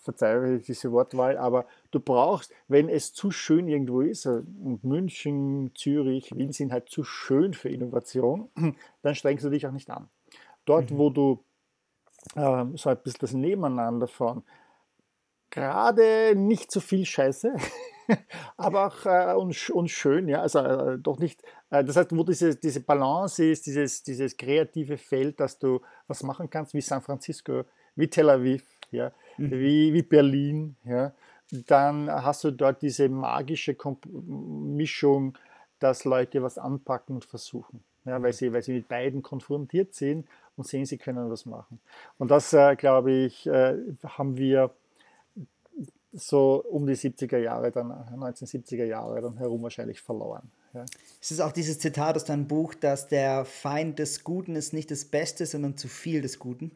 [0.01, 6.35] verzeihe diese Wortwahl, aber du brauchst, wenn es zu schön irgendwo ist, und München, Zürich,
[6.35, 8.49] Wien sind halt zu schön für Innovation,
[9.03, 10.09] dann strengst du dich auch nicht an.
[10.65, 10.97] Dort, mhm.
[10.97, 11.43] wo du
[12.35, 14.43] äh, so ein bisschen das Nebeneinander von
[15.51, 17.53] gerade nicht zu so viel Scheiße,
[18.57, 22.23] aber auch äh, und, und, schön, ja, also äh, doch nicht, äh, das heißt, wo
[22.23, 27.01] diese, diese Balance ist, dieses, dieses kreative Feld, dass du was machen kannst, wie San
[27.01, 29.51] Francisco, wie Tel Aviv, ja, mhm.
[29.51, 31.13] wie, wie Berlin, ja,
[31.67, 35.37] dann hast du dort diese magische Komp Mischung,
[35.79, 37.83] dass Leute was anpacken und versuchen.
[38.05, 38.35] Ja, weil, mhm.
[38.35, 41.79] sie, weil sie mit beiden konfrontiert sind und sehen, sie können was machen.
[42.17, 44.71] Und das, äh, glaube ich, äh, haben wir
[46.13, 50.51] so um die 70er Jahre, dann 1970er Jahre dann herum wahrscheinlich verloren.
[50.73, 50.85] Ja.
[51.21, 54.91] Es ist auch dieses Zitat aus deinem Buch, dass der Feind des Guten ist nicht
[54.91, 56.71] das Beste, sondern zu viel des Guten.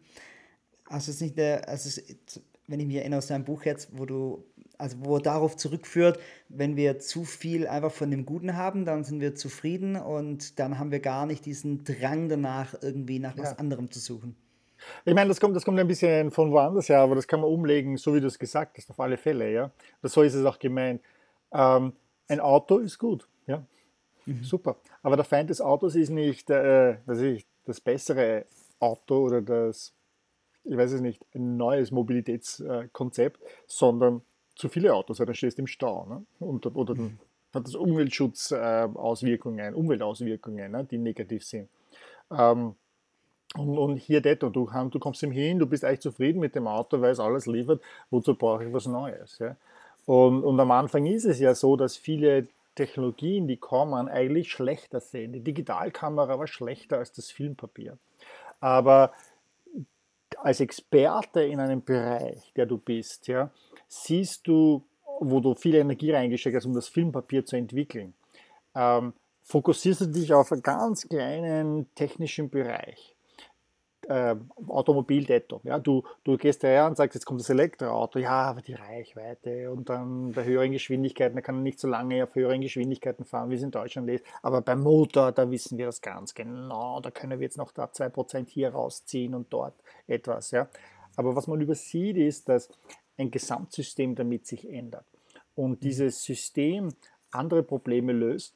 [0.87, 3.89] Also es ist nicht der, also es, wenn ich mich erinnere aus deinem Buch jetzt,
[3.97, 4.43] wo du,
[4.77, 6.19] also wo darauf zurückführt,
[6.49, 10.79] wenn wir zu viel einfach von dem Guten haben, dann sind wir zufrieden und dann
[10.79, 13.43] haben wir gar nicht diesen Drang danach, irgendwie nach ja.
[13.43, 14.35] was anderem zu suchen.
[15.05, 17.49] Ich meine, das kommt, das kommt ein bisschen von woanders her, aber das kann man
[17.49, 19.71] umlegen, so wie du es gesagt hast, auf alle Fälle, ja.
[20.01, 21.01] Das so ist es auch gemeint.
[21.51, 21.93] Ähm,
[22.27, 23.65] ein Auto ist gut, ja.
[24.25, 24.43] Mhm.
[24.43, 24.75] Super.
[25.01, 28.45] Aber der Feind des Autos ist nicht äh, was ich, das bessere
[28.79, 29.93] Auto oder das
[30.65, 34.21] ich weiß es nicht, ein neues Mobilitätskonzept, sondern
[34.55, 36.05] zu viele Autos, weil dann stehst du im Stau.
[36.05, 36.25] Ne?
[36.39, 37.19] Und, oder dann
[37.53, 40.87] hat das Umweltschutzauswirkungen, Umweltauswirkungen, ne?
[40.89, 41.67] die negativ sind.
[42.31, 42.75] Ähm,
[43.55, 46.67] und, und, hier das, du, du kommst ihm hin, du bist eigentlich zufrieden mit dem
[46.67, 49.39] Auto, weil es alles liefert, wozu brauche ich was Neues?
[49.39, 49.55] Ja?
[50.05, 54.99] Und, und am Anfang ist es ja so, dass viele Technologien, die kommen, eigentlich schlechter
[54.99, 55.33] sind.
[55.33, 57.97] Die Digitalkamera war schlechter als das Filmpapier.
[58.59, 59.13] Aber
[60.45, 63.49] als Experte in einem Bereich, der du bist, ja,
[63.87, 64.85] siehst du,
[65.19, 68.13] wo du viel Energie reingesteckt hast, um das Filmpapier zu entwickeln,
[68.75, 73.14] ähm, fokussierst du dich auf einen ganz kleinen technischen Bereich
[74.07, 74.35] äh,
[74.67, 75.61] Automobil-Detto.
[75.63, 79.71] Ja, du, du gehst daher und sagst, jetzt kommt das Elektroauto, ja, aber die Reichweite
[79.71, 83.49] und dann bei höheren Geschwindigkeiten, da kann man nicht so lange auf höheren Geschwindigkeiten fahren,
[83.49, 84.25] wie es in Deutschland ist.
[84.41, 87.85] Aber beim Motor, da wissen wir das ganz genau, da können wir jetzt noch da
[87.85, 89.75] 2% hier rausziehen und dort
[90.07, 90.51] etwas.
[90.51, 90.67] Ja.
[91.15, 92.69] Aber was man übersieht, ist, dass
[93.17, 95.05] ein Gesamtsystem damit sich ändert.
[95.55, 95.79] Und mhm.
[95.79, 96.93] dieses System
[97.31, 98.55] andere Probleme löst,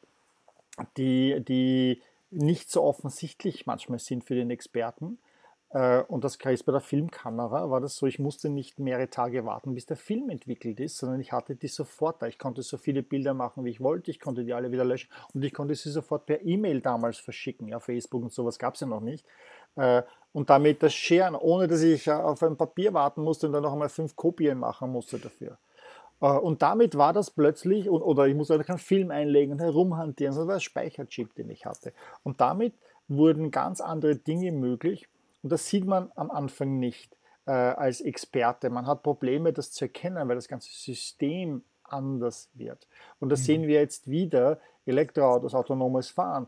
[0.97, 5.17] die, die nicht so offensichtlich manchmal sind für den Experten,
[5.71, 9.75] und das ist bei der Filmkamera, war das so, ich musste nicht mehrere Tage warten,
[9.75, 12.25] bis der Film entwickelt ist, sondern ich hatte die sofort da.
[12.25, 15.11] Ich konnte so viele Bilder machen, wie ich wollte, ich konnte die alle wieder löschen
[15.35, 17.67] und ich konnte sie sofort per E-Mail damals verschicken.
[17.67, 19.23] Ja, Facebook und sowas gab es ja noch nicht.
[19.75, 20.01] Äh,
[20.31, 23.73] und damit das Scheren, ohne dass ich auf ein Papier warten musste und dann noch
[23.73, 25.57] einmal fünf Kopien machen musste dafür.
[26.21, 30.47] Äh, und damit war das plötzlich, oder ich musste keinen Film einlegen und herumhantieren, sondern
[30.47, 31.93] das war ein Speicherchip, den ich hatte.
[32.23, 32.73] Und damit
[33.07, 35.07] wurden ganz andere Dinge möglich,
[35.41, 38.69] und das sieht man am Anfang nicht äh, als Experte.
[38.69, 42.87] Man hat Probleme, das zu erkennen, weil das ganze System anders wird.
[43.19, 43.45] Und das mhm.
[43.45, 46.47] sehen wir jetzt wieder, Elektroautos, autonomes Fahren.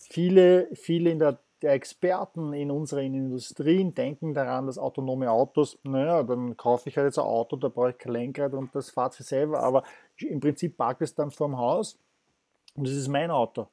[0.00, 6.22] Viele, viele in der, der Experten in unseren Industrien denken daran, dass autonome Autos, naja,
[6.22, 9.14] dann kaufe ich halt jetzt ein Auto, da brauche ich kein Lenkrad und das fahrt
[9.14, 9.82] sich selber, aber
[10.16, 11.98] im Prinzip parkt es dann vorm Haus
[12.74, 13.68] und das ist mein Auto.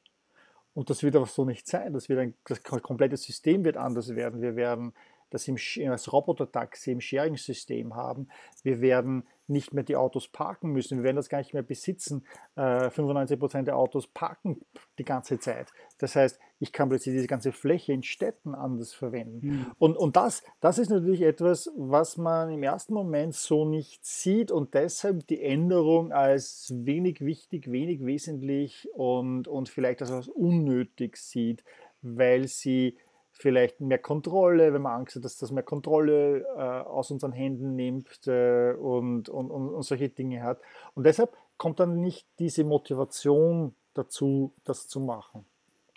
[0.75, 1.93] Und das wird aber so nicht sein.
[1.93, 4.41] Das, wird ein, das komplette System wird anders werden.
[4.41, 4.93] Wir werden
[5.29, 5.57] das im,
[5.89, 8.27] als Roboter-Taxi im Sharing-System haben.
[8.61, 10.97] Wir werden nicht mehr die Autos parken müssen.
[10.97, 12.25] Wir werden das gar nicht mehr besitzen.
[12.55, 14.61] Äh, 95% der Autos parken
[14.97, 15.71] die ganze Zeit.
[15.97, 19.47] Das heißt, ich kann plötzlich diese ganze Fläche in Städten anders verwenden.
[19.47, 19.65] Mhm.
[19.77, 24.51] Und, und das, das ist natürlich etwas, was man im ersten Moment so nicht sieht
[24.51, 31.63] und deshalb die Änderung als wenig wichtig, wenig wesentlich und, und vielleicht als unnötig sieht,
[32.01, 32.97] weil sie
[33.37, 37.75] vielleicht mehr Kontrolle, wenn man Angst hat, dass das mehr Kontrolle äh, aus unseren Händen
[37.75, 40.61] nimmt äh, und, und, und, und, solche Dinge hat.
[40.93, 45.45] Und deshalb kommt dann nicht diese Motivation dazu, das zu machen.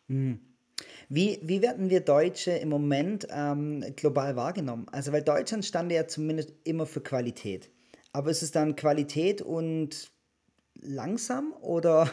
[0.08, 0.40] Mhm.
[1.08, 4.86] Wie, wie werden wir Deutsche im Moment ähm, global wahrgenommen?
[4.92, 7.70] Also, weil Deutschland stand ja zumindest immer für Qualität.
[8.12, 10.10] Aber ist es dann Qualität und
[10.80, 12.10] langsam oder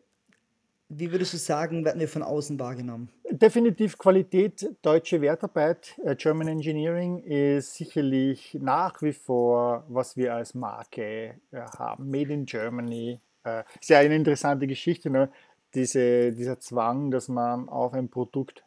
[0.88, 3.10] wie würdest du sagen, werden wir von außen wahrgenommen?
[3.30, 10.54] Definitiv Qualität, deutsche Wertarbeit, äh, German Engineering ist sicherlich nach wie vor, was wir als
[10.54, 12.10] Marke äh, haben.
[12.10, 13.20] Made in Germany.
[13.44, 15.30] Äh, ist ja eine interessante Geschichte, ne?
[15.74, 18.64] Diese, dieser Zwang, dass man auf ein Produkt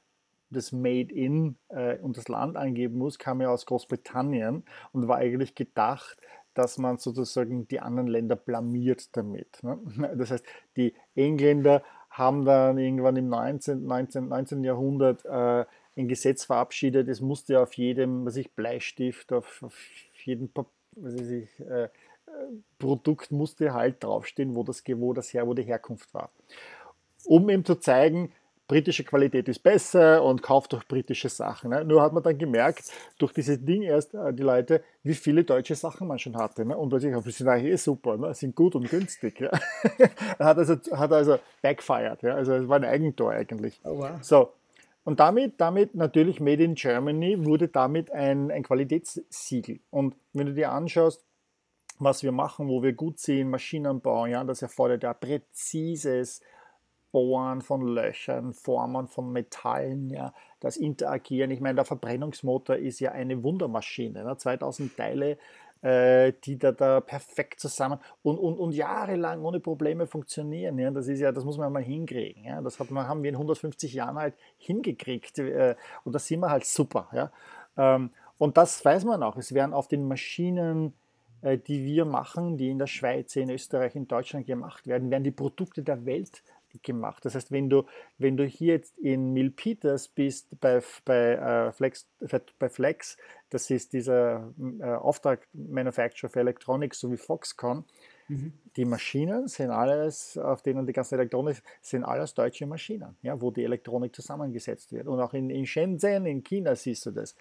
[0.52, 1.58] das Made in
[2.02, 6.18] und das Land angeben muss, kam ja aus Großbritannien und war eigentlich gedacht,
[6.54, 9.64] dass man sozusagen die anderen Länder blamiert damit.
[9.64, 9.80] Ne?
[10.18, 13.86] Das heißt, die Engländer haben dann irgendwann im 19.
[13.86, 14.64] 19, 19.
[14.64, 19.76] Jahrhundert äh, ein Gesetz verabschiedet, es musste auf jedem, was ich, Bleistift, auf, auf
[20.26, 20.50] jedem
[20.96, 21.90] was ich, äh, äh,
[22.78, 26.32] Produkt musste halt draufstehen, wo das, wo das her, wo die Herkunft war.
[27.26, 28.32] Um eben zu zeigen,
[28.68, 31.72] britische Qualität ist besser und kauft doch britische Sachen.
[31.72, 31.84] Ne?
[31.84, 35.76] Nur hat man dann gemerkt, durch diese Ding erst äh, die Leute, wie viele deutsche
[35.76, 36.64] Sachen man schon hatte.
[36.64, 36.78] Ne?
[36.78, 38.34] Und plötzlich, die sind eigentlich eh super, ne?
[38.34, 39.40] sind gut und günstig.
[39.40, 39.52] Ja?
[40.40, 42.22] hat, also, hat also backfired.
[42.22, 42.36] Ja?
[42.36, 43.82] Also es war ein Eigentor eigentlich.
[43.84, 44.12] Oh, wow.
[44.22, 44.54] So,
[45.04, 49.80] und damit, damit natürlich Made in Germany wurde damit ein, ein Qualitätssiegel.
[49.90, 51.26] Und wenn du dir anschaust,
[51.98, 56.42] was wir machen, wo wir gut sehen, Maschinenbau, ja, das erfordert ja präzises
[57.12, 61.52] Bohren von Löchern, Formen von Metallen, ja, das Interagieren.
[61.52, 64.24] Ich meine, der Verbrennungsmotor ist ja eine Wundermaschine.
[64.24, 64.38] Ne?
[64.38, 65.38] 2000 Teile,
[65.82, 70.78] äh, die da, da perfekt zusammen und, und, und jahrelang ohne Probleme funktionieren.
[70.78, 70.92] Ja?
[70.92, 72.44] Das ist ja, das muss man mal hinkriegen.
[72.44, 72.62] Ja?
[72.62, 76.66] Das hat haben wir in 150 Jahren halt hingekriegt äh, und da sind wir halt
[76.66, 77.08] super.
[77.14, 77.32] Ja?
[77.78, 79.38] Ähm, und das weiß man auch.
[79.38, 80.94] Es werden auf den Maschinen
[81.42, 85.24] äh, die wir machen, die in der Schweiz, in Österreich, in Deutschland gemacht werden, werden
[85.24, 86.44] die Produkte der Welt
[86.84, 87.26] gemacht.
[87.26, 87.86] Das heißt, wenn du,
[88.18, 92.08] wenn du hier jetzt in Milpitas bist bei, bei, äh, Flex,
[92.60, 93.18] bei Flex,
[93.50, 97.86] das ist dieser äh, Auftrag-Manufacturer für Elektronik, so wie Foxconn,
[98.28, 98.54] mhm.
[98.76, 103.52] die Maschinen sind alles, auf denen die ganze Elektronik sind alles deutsche Maschinen, ja, wo
[103.52, 105.08] die Elektronik zusammengesetzt wird.
[105.08, 107.36] Und auch in, in Shenzhen, in China siehst du das.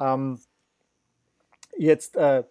[0.00, 0.40] Ähm,
[1.76, 2.44] jetzt äh,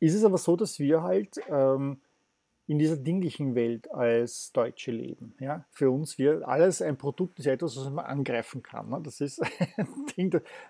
[0.00, 2.00] ist es aber so, dass wir halt ähm,
[2.66, 5.34] in dieser dinglichen Welt als Deutsche leben.
[5.40, 5.64] Ja?
[5.70, 8.88] Für uns wird alles ein Produkt ist etwas, was man angreifen kann.
[8.88, 9.00] Ne?
[9.02, 9.40] Das ist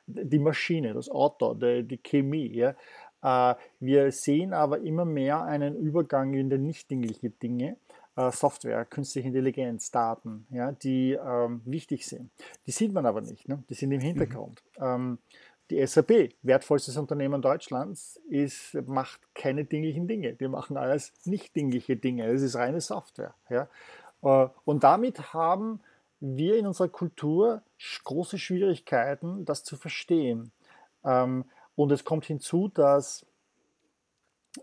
[0.07, 2.53] die Maschine, das Auto, die, die Chemie.
[2.55, 2.75] Ja?
[3.23, 7.77] Äh, wir sehen aber immer mehr einen Übergang in die nicht dingliche Dinge.
[8.15, 12.31] Äh, Software, künstliche Intelligenz, Daten, ja, die ähm, wichtig sind.
[12.67, 13.65] Die sieht man aber nicht, ne?
[13.71, 14.05] die sind im mhm.
[14.05, 14.63] Hintergrund.
[14.79, 14.85] Mhm.
[14.85, 15.19] Ähm,
[15.71, 20.35] die SAP, wertvollstes Unternehmen Deutschlands, ist, macht keine dinglichen Dinge.
[20.35, 22.27] Die machen alles nicht dingliche Dinge.
[22.27, 23.35] Es ist reine Software.
[23.49, 23.69] Ja?
[24.23, 25.81] Äh, und damit haben
[26.21, 27.63] wir in unserer Kultur
[28.05, 30.53] große Schwierigkeiten, das zu verstehen.
[31.05, 31.45] Ähm,
[31.75, 33.27] und es kommt hinzu, dass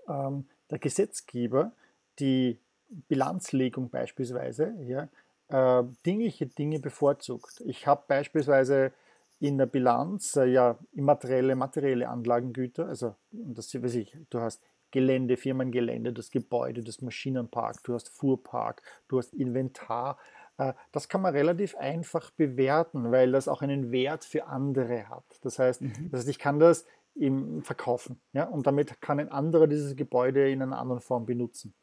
[0.07, 1.71] ähm, der Gesetzgeber
[2.19, 2.59] die
[3.07, 5.09] Bilanzlegung beispielsweise ja,
[5.49, 7.61] äh, dingliche Dinge bevorzugt.
[7.65, 8.93] Ich habe beispielsweise
[9.39, 15.37] in der Bilanz äh, ja immaterielle, materielle Anlagengüter, also das weiß ich, du hast Gelände,
[15.37, 20.17] Firmengelände, das Gebäude, das Maschinenpark, du hast Fuhrpark, du hast Inventar.
[20.57, 25.23] Äh, das kann man relativ einfach bewerten, weil das auch einen Wert für andere hat.
[25.41, 26.09] Das heißt, mhm.
[26.11, 26.85] das heißt ich kann das
[27.15, 31.73] im verkaufen ja, und damit kann ein anderer dieses Gebäude in einer anderen Form benutzen.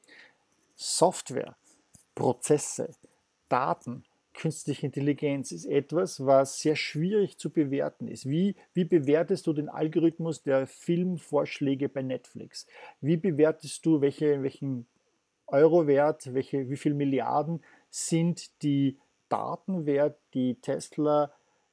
[0.75, 1.57] Software,
[2.15, 2.91] Prozesse,
[3.49, 4.05] Daten,
[4.37, 8.29] künstliche Intelligenz ist etwas, was sehr schwierig zu bewerten ist.
[8.29, 12.67] Wie, wie bewertest du den Algorithmus der Filmvorschläge bei Netflix?
[13.01, 14.87] Wie bewertest du, welche, welchen
[15.47, 21.33] Euro-Wert, welche, wie viele Milliarden sind die Daten wert, die Tesla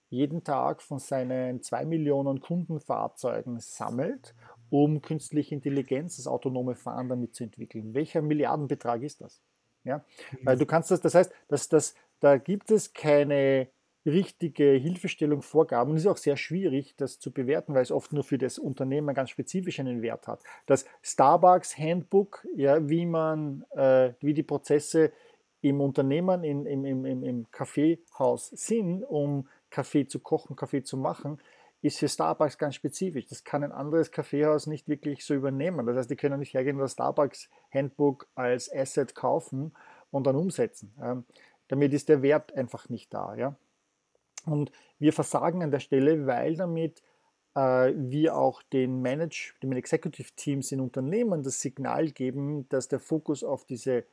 [0.09, 4.35] jeden Tag von seinen zwei Millionen Kundenfahrzeugen sammelt,
[4.69, 7.93] um künstliche Intelligenz, das autonome Fahren damit zu entwickeln.
[7.93, 9.41] Welcher Milliardenbetrag ist das?
[9.83, 10.05] Ja?
[10.43, 13.67] Weil du kannst das, das heißt, dass das, da gibt es keine
[14.05, 15.93] richtige Hilfestellung, Vorgaben.
[15.93, 19.13] Es ist auch sehr schwierig, das zu bewerten, weil es oft nur für das Unternehmen
[19.13, 20.41] ganz spezifisch einen Wert hat.
[20.65, 25.11] Das Starbucks Handbook, ja, wie man, äh, wie die Prozesse
[25.59, 31.39] im Unternehmen, in, im, im, im Kaffeehaus sind, um Kaffee zu kochen, Kaffee zu machen,
[31.81, 33.25] ist für Starbucks ganz spezifisch.
[33.25, 35.85] Das kann ein anderes Kaffeehaus nicht wirklich so übernehmen.
[35.85, 39.73] Das heißt, die können nicht hergehen und das Starbucks Handbook als Asset kaufen
[40.09, 40.93] und dann umsetzen.
[41.01, 41.25] Ähm,
[41.73, 43.33] damit ist der Wert einfach nicht da.
[43.33, 43.55] Ja?
[44.45, 47.01] Und wir versagen an der Stelle, weil damit
[47.55, 52.99] äh, wir auch den Manage, den Executive Teams in Unternehmen das Signal geben, dass der
[52.99, 54.03] Fokus auf diese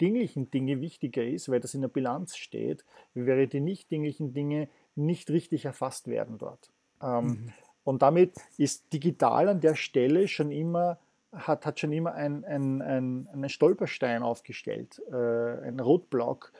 [0.00, 4.70] dinglichen Dinge wichtiger ist, weil das in der Bilanz steht, während die nicht dinglichen Dinge
[4.94, 6.70] nicht richtig erfasst werden dort.
[7.02, 7.52] Ähm, mhm.
[7.84, 10.98] Und damit ist digital an der Stelle schon immer,
[11.32, 16.50] hat, hat schon immer ein, ein, ein, einen Stolperstein aufgestellt, äh, ein Rotblock,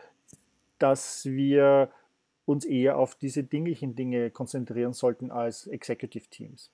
[0.84, 1.88] dass wir
[2.44, 6.70] uns eher auf diese dinglichen Dinge konzentrieren sollten als Executive Teams.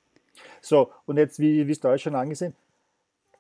[0.61, 2.57] So, und jetzt, wie, wie es da schon angesehen,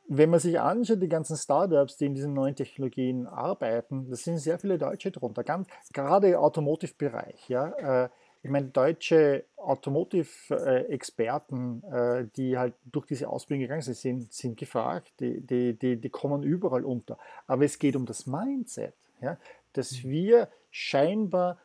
[0.07, 4.39] wenn man sich anschaut, die ganzen Startups, die in diesen neuen Technologien arbeiten, da sind
[4.39, 7.49] sehr viele Deutsche drunter, ganz, gerade Automotive-Bereich.
[7.49, 8.09] Ja, äh,
[8.45, 15.14] ich meine, deutsche Automotive-Experten, äh, die halt durch diese Ausbildung gegangen sind, sind, sind gefragt,
[15.18, 17.18] die, die, die, die kommen überall unter.
[17.49, 19.37] Aber es geht um das Mindset, ja,
[19.73, 20.11] dass mhm.
[20.11, 21.59] wir scheinbar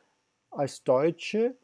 [0.52, 1.56] als Deutsche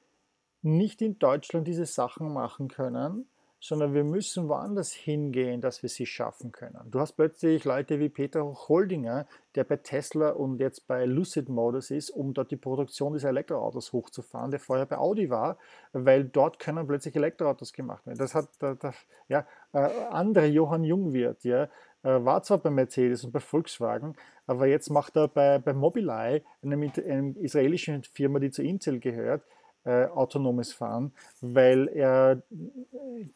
[0.62, 3.28] nicht in Deutschland diese Sachen machen können,
[3.64, 6.80] sondern wir müssen woanders hingehen, dass wir sie schaffen können.
[6.90, 11.92] Du hast plötzlich Leute wie Peter Holdinger, der bei Tesla und jetzt bei Lucid Motors
[11.92, 15.58] ist, um dort die Produktion des Elektroautos hochzufahren, der vorher bei Audi war,
[15.94, 18.18] weil dort können plötzlich Elektroautos gemacht werden.
[18.18, 18.96] Das hat der, der
[19.28, 21.70] ja, äh, andere Johann Jungwirth, ja,
[22.10, 24.16] war zwar bei Mercedes und bei Volkswagen,
[24.48, 29.44] aber jetzt macht er bei, bei Mobileye, einem, einem israelischen Firma, die zu Intel gehört,
[29.84, 32.42] äh, autonomes Fahren, weil er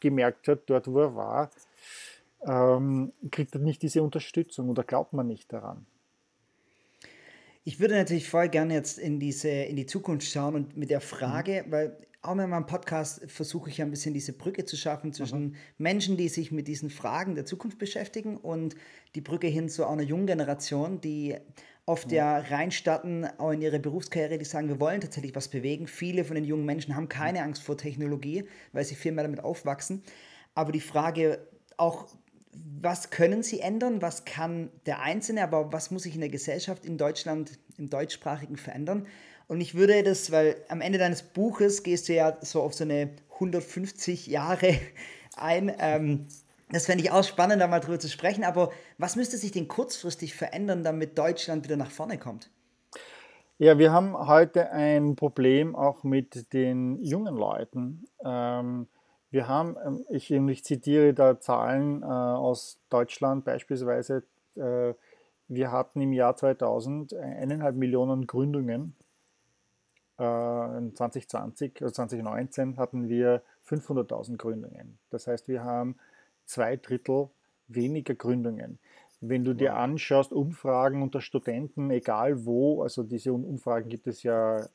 [0.00, 1.50] gemerkt hat, dort wo er war,
[2.46, 5.86] ähm, kriegt er nicht diese Unterstützung oder glaubt man nicht daran.
[7.64, 11.00] Ich würde natürlich voll gerne jetzt in, diese, in die Zukunft schauen und mit der
[11.00, 11.72] Frage, mhm.
[11.72, 11.96] weil
[12.26, 15.56] auch in meinem Podcast versuche ich ja ein bisschen diese Brücke zu schaffen zwischen mhm.
[15.78, 18.76] Menschen, die sich mit diesen Fragen der Zukunft beschäftigen und
[19.14, 21.36] die Brücke hin zu einer jungen Generation, die
[21.86, 25.86] oft ja reinstarten, auch in ihre Berufskarriere, die sagen, wir wollen tatsächlich was bewegen.
[25.86, 29.40] Viele von den jungen Menschen haben keine Angst vor Technologie, weil sie viel mehr damit
[29.40, 30.02] aufwachsen.
[30.54, 31.46] Aber die Frage
[31.76, 32.08] auch,
[32.80, 34.02] was können sie ändern?
[34.02, 38.56] Was kann der Einzelne, aber was muss sich in der Gesellschaft in Deutschland, im Deutschsprachigen
[38.56, 39.06] verändern?
[39.48, 42.84] Und ich würde das, weil am Ende deines Buches gehst du ja so auf so
[42.84, 44.74] eine 150 Jahre
[45.36, 45.72] ein.
[45.78, 46.26] Ähm,
[46.70, 48.42] das fände ich auch spannend, da mal drüber zu sprechen.
[48.42, 52.50] Aber was müsste sich denn kurzfristig verändern, damit Deutschland wieder nach vorne kommt?
[53.58, 58.04] Ja, wir haben heute ein Problem auch mit den jungen Leuten.
[58.24, 58.88] Ähm,
[59.30, 64.24] wir haben, ähm, ich, ich zitiere da Zahlen äh, aus Deutschland beispielsweise,
[64.56, 64.92] äh,
[65.48, 68.96] wir hatten im Jahr 2000 eineinhalb Millionen Gründungen.
[70.18, 74.98] Äh, 2020, also 2019 hatten wir 500.000 Gründungen.
[75.10, 75.96] Das heißt, wir haben
[76.44, 77.28] zwei Drittel
[77.68, 78.78] weniger Gründungen.
[79.20, 84.66] Wenn du dir anschaust, Umfragen unter Studenten, egal wo, also diese Umfragen gibt es ja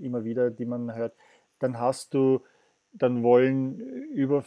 [0.00, 1.14] immer wieder, die man hört,
[1.58, 2.40] dann hast du,
[2.92, 3.78] dann wollen
[4.10, 4.44] über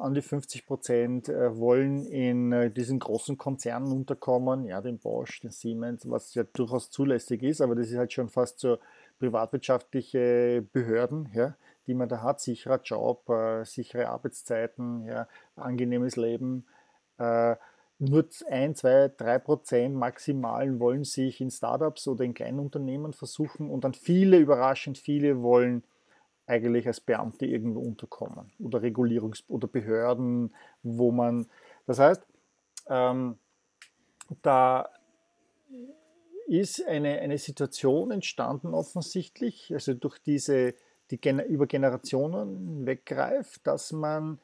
[0.00, 5.40] an die 50 Prozent äh, wollen in äh, diesen großen Konzernen unterkommen, ja, den Bosch,
[5.40, 8.78] den Siemens, was ja durchaus zulässig ist, aber das ist halt schon fast so
[9.20, 11.54] privatwirtschaftliche Behörden, ja,
[11.86, 16.66] die man da hat, sicherer Job, äh, sichere Arbeitszeiten, ja, angenehmes Leben.
[17.18, 17.56] Äh,
[17.98, 23.70] nur ein, zwei, drei Prozent maximal wollen sich in Startups oder in kleinen Unternehmen versuchen
[23.70, 25.84] und dann viele, überraschend viele wollen
[26.46, 31.46] eigentlich als Beamte irgendwo unterkommen oder Regulierungs- oder Behörden, wo man,
[31.86, 32.26] das heißt,
[32.88, 33.38] ähm,
[34.42, 34.88] da
[36.50, 40.74] ist eine, eine Situation entstanden offensichtlich, also durch diese
[41.10, 44.38] die über Generationen weggreift, dass man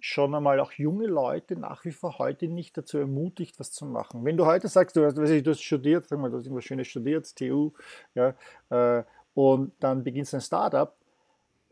[0.00, 4.24] schon einmal auch junge Leute nach wie vor heute nicht dazu ermutigt, was zu machen.
[4.24, 6.88] Wenn du heute sagst, du hast, du hast studiert, sag mal, du hast irgendwas Schönes
[6.88, 7.72] studiert, TU,
[8.14, 8.34] ja,
[8.70, 10.96] äh, und dann beginnst ein Startup,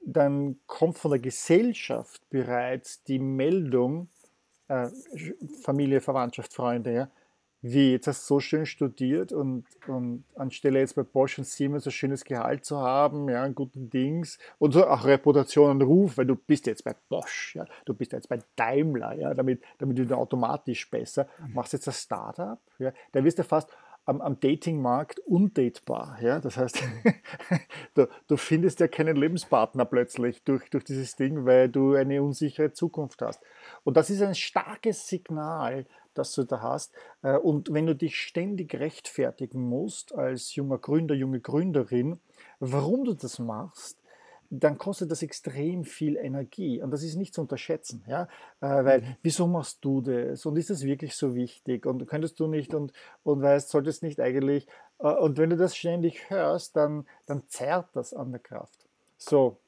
[0.05, 4.09] dann kommt von der Gesellschaft bereits die Meldung,
[4.69, 4.89] äh,
[5.63, 7.11] Familie, Verwandtschaft, Freunde, ja,
[7.61, 11.87] wie, jetzt hast du so schön studiert und, und anstelle jetzt bei Bosch und Siemens
[11.87, 16.19] ein schönes Gehalt zu haben, ja, einen guten Dings und so auch Reputation und Ruf,
[16.19, 19.99] weil du bist jetzt bei Bosch, ja, du bist jetzt bei Daimler, ja, damit, damit
[19.99, 21.55] du automatisch besser, mhm.
[21.55, 23.71] machst jetzt ein Startup, ja, da wirst du fast
[24.09, 26.17] am, am Datingmarkt undatebar.
[26.23, 26.41] Ja?
[26.41, 26.83] Das heißt,
[27.95, 32.73] du, du, findest ja keinen Lebenspartner plötzlich durch, durch dieses Ding, weil du eine unsichere
[32.73, 33.43] Zukunft hast.
[33.85, 35.85] Und das ist ein starkes Signal,
[36.15, 36.93] das du da hast.
[37.23, 42.21] Äh, und wenn du dich ständig rechtfertigen musst als junger Gründer, junge Gründerin,
[42.61, 43.99] warum du das machst,
[44.51, 48.29] dann kostet das extrem viel Energie und das ist nicht zu unterschätzen, ja,
[48.61, 49.17] äh, weil mhm.
[49.23, 52.93] wieso machst du das und ist das wirklich so wichtig und könntest du nicht und,
[53.25, 54.67] und weißt, solltest nicht eigentlich
[55.01, 58.87] äh, und wenn du das ständig hörst, dann, dann zerrt das an der Kraft.
[59.19, 59.59] So,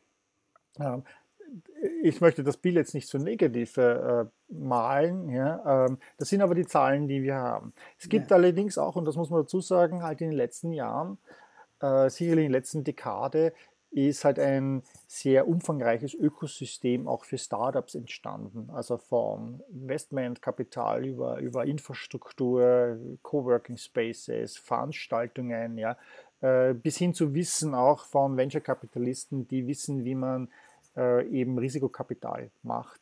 [2.02, 6.54] ich möchte das Bild jetzt nicht so negativ äh, malen, ja, ähm, das sind aber
[6.54, 7.72] die Zahlen, die wir haben.
[7.98, 8.36] Es gibt ja.
[8.36, 11.18] allerdings auch, und das muss man dazu sagen, halt in den letzten Jahren,
[11.80, 13.52] äh, sicherlich in der letzten Dekade,
[13.92, 18.70] ist halt ein sehr umfangreiches Ökosystem auch für Startups entstanden.
[18.72, 25.96] Also von Investmentkapital über, über Infrastruktur, Coworking Spaces, Veranstaltungen, ja,
[26.40, 30.48] äh, bis hin zu Wissen auch von Venture-Kapitalisten, die wissen, wie man
[30.96, 33.00] äh, eben Risikokapital macht.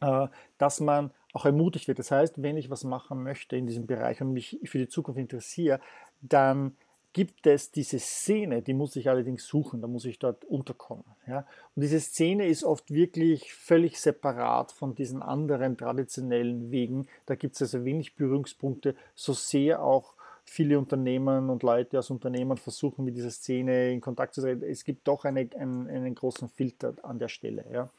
[0.00, 1.98] Äh, dass man auch ermutigt wird.
[1.98, 5.18] Das heißt, wenn ich was machen möchte in diesem Bereich und mich für die Zukunft
[5.18, 5.80] interessiere,
[6.20, 6.76] dann
[7.12, 11.04] gibt es diese Szene, die muss ich allerdings suchen, da muss ich dort unterkommen.
[11.26, 11.46] Ja?
[11.74, 17.08] Und diese Szene ist oft wirklich völlig separat von diesen anderen traditionellen Wegen.
[17.26, 20.14] Da gibt es also wenig Berührungspunkte, so sehr auch
[20.48, 24.62] viele Unternehmen und Leute aus Unternehmen versuchen, mit dieser Szene in Kontakt zu treten.
[24.62, 27.64] Es gibt doch eine, einen, einen großen Filter an der Stelle.
[27.70, 27.90] Ja?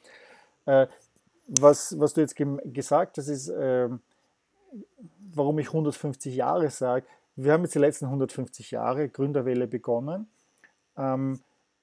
[0.65, 0.87] Äh,
[1.47, 3.89] was, was du jetzt gesagt hast, ist, äh,
[5.33, 10.27] warum ich 150 Jahre sage, wir haben jetzt die letzten 150 Jahre Gründerwelle begonnen.
[10.97, 11.39] Ähm,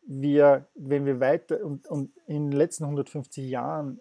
[0.07, 4.01] wir, wenn wir weiter und, und in den letzten 150 Jahren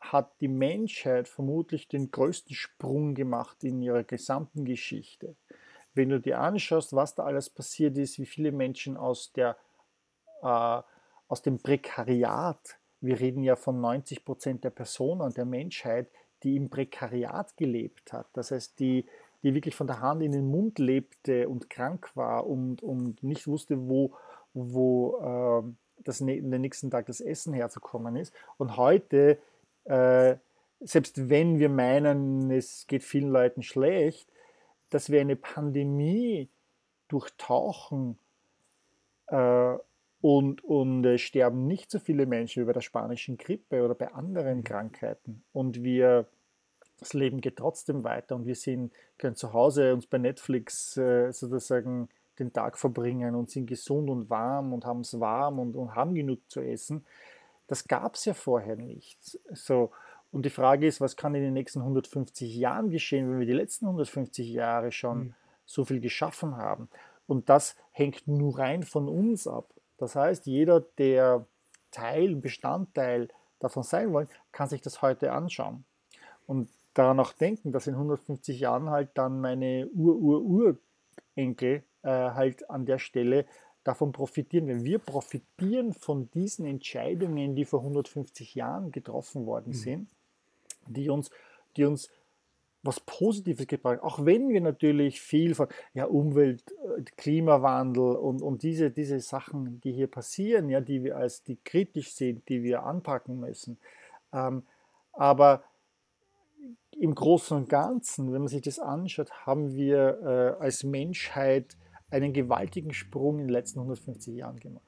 [0.00, 5.34] hat die Menschheit vermutlich den größten Sprung gemacht in ihrer gesamten Geschichte.
[5.98, 9.56] Wenn du dir anschaust, was da alles passiert ist, wie viele Menschen aus, der,
[10.42, 10.80] äh,
[11.26, 16.08] aus dem Prekariat, wir reden ja von 90 Prozent der Personen der Menschheit,
[16.44, 18.28] die im Prekariat gelebt hat.
[18.34, 19.06] Das heißt, die,
[19.42, 23.48] die wirklich von der Hand in den Mund lebte und krank war und, und nicht
[23.48, 24.14] wusste, wo,
[24.54, 28.32] wo äh, das, den nächsten Tag das Essen herzukommen ist.
[28.56, 29.38] Und heute,
[29.82, 30.36] äh,
[30.78, 34.30] selbst wenn wir meinen, es geht vielen Leuten schlecht,
[34.90, 36.48] dass wir eine Pandemie
[37.08, 38.18] durchtauchen
[39.28, 39.76] äh,
[40.20, 44.12] und, und äh, sterben nicht so viele Menschen wie bei der spanischen Grippe oder bei
[44.12, 45.44] anderen Krankheiten.
[45.52, 46.26] Und wir
[46.98, 51.30] das Leben geht trotzdem weiter und wir sind, können zu Hause uns bei Netflix äh,
[51.32, 52.08] sozusagen
[52.38, 56.14] den Tag verbringen und sind gesund und warm und haben es warm und, und, haben
[56.14, 57.04] genug zu essen.
[57.66, 59.18] Das gab es ja vorher nicht.
[59.52, 59.90] So,
[60.30, 63.52] und die Frage ist, was kann in den nächsten 150 Jahren geschehen, wenn wir die
[63.52, 65.34] letzten 150 Jahre schon mhm.
[65.64, 66.88] so viel geschaffen haben?
[67.26, 69.72] Und das hängt nur rein von uns ab.
[69.96, 71.46] Das heißt, jeder, der
[71.90, 75.84] Teil, Bestandteil davon sein will, kann sich das heute anschauen.
[76.46, 82.86] Und daran auch denken, dass in 150 Jahren halt dann meine Ur-Ur-Urenkel äh, halt an
[82.86, 83.46] der Stelle
[83.84, 84.66] davon profitieren.
[84.68, 89.74] Wenn wir profitieren von diesen Entscheidungen, die vor 150 Jahren getroffen worden mhm.
[89.74, 90.10] sind,
[90.88, 91.30] die uns,
[91.76, 92.08] die uns
[92.82, 98.62] was Positives gebracht, auch wenn wir natürlich viel von ja, Umwelt, äh, Klimawandel und, und
[98.62, 102.84] diese, diese Sachen, die hier passieren, ja, die wir als die kritisch sind, die wir
[102.84, 103.78] anpacken müssen.
[104.32, 104.62] Ähm,
[105.12, 105.64] aber
[106.98, 111.76] im Großen und Ganzen, wenn man sich das anschaut, haben wir äh, als Menschheit
[112.10, 114.87] einen gewaltigen Sprung in den letzten 150 Jahren gemacht.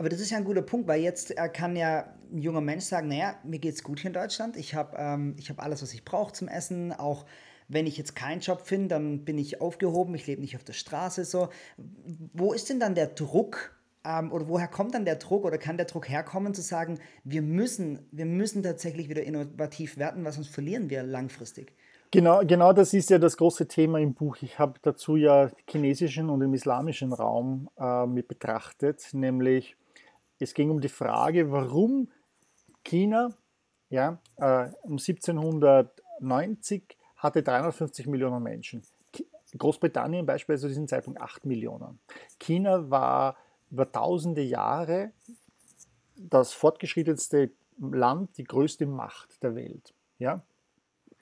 [0.00, 2.84] Aber das ist ja ein guter Punkt, weil jetzt äh, kann ja ein junger Mensch
[2.84, 5.92] sagen, naja, mir geht es gut hier in Deutschland, ich habe ähm, hab alles, was
[5.92, 7.26] ich brauche zum Essen, auch
[7.68, 10.72] wenn ich jetzt keinen Job finde, dann bin ich aufgehoben, ich lebe nicht auf der
[10.72, 11.50] Straße so.
[12.32, 15.76] Wo ist denn dann der Druck ähm, oder woher kommt dann der Druck oder kann
[15.76, 20.48] der Druck herkommen zu sagen, wir müssen, wir müssen tatsächlich wieder innovativ werden, weil sonst
[20.48, 21.74] verlieren wir langfristig?
[22.10, 24.38] Genau, genau das ist ja das große Thema im Buch.
[24.40, 29.76] Ich habe dazu ja chinesischen und den islamischen Raum äh, mit betrachtet, nämlich
[30.40, 32.10] es ging um die Frage, warum
[32.84, 33.36] China
[33.90, 38.82] ja, äh, um 1790 hatte 350 Millionen Menschen.
[39.58, 41.98] Großbritannien beispielsweise zu diesem Zeitpunkt 8 Millionen.
[42.38, 43.36] China war
[43.70, 45.10] über tausende Jahre
[46.16, 49.92] das fortgeschrittenste Land, die größte Macht der Welt.
[50.18, 50.44] Ja?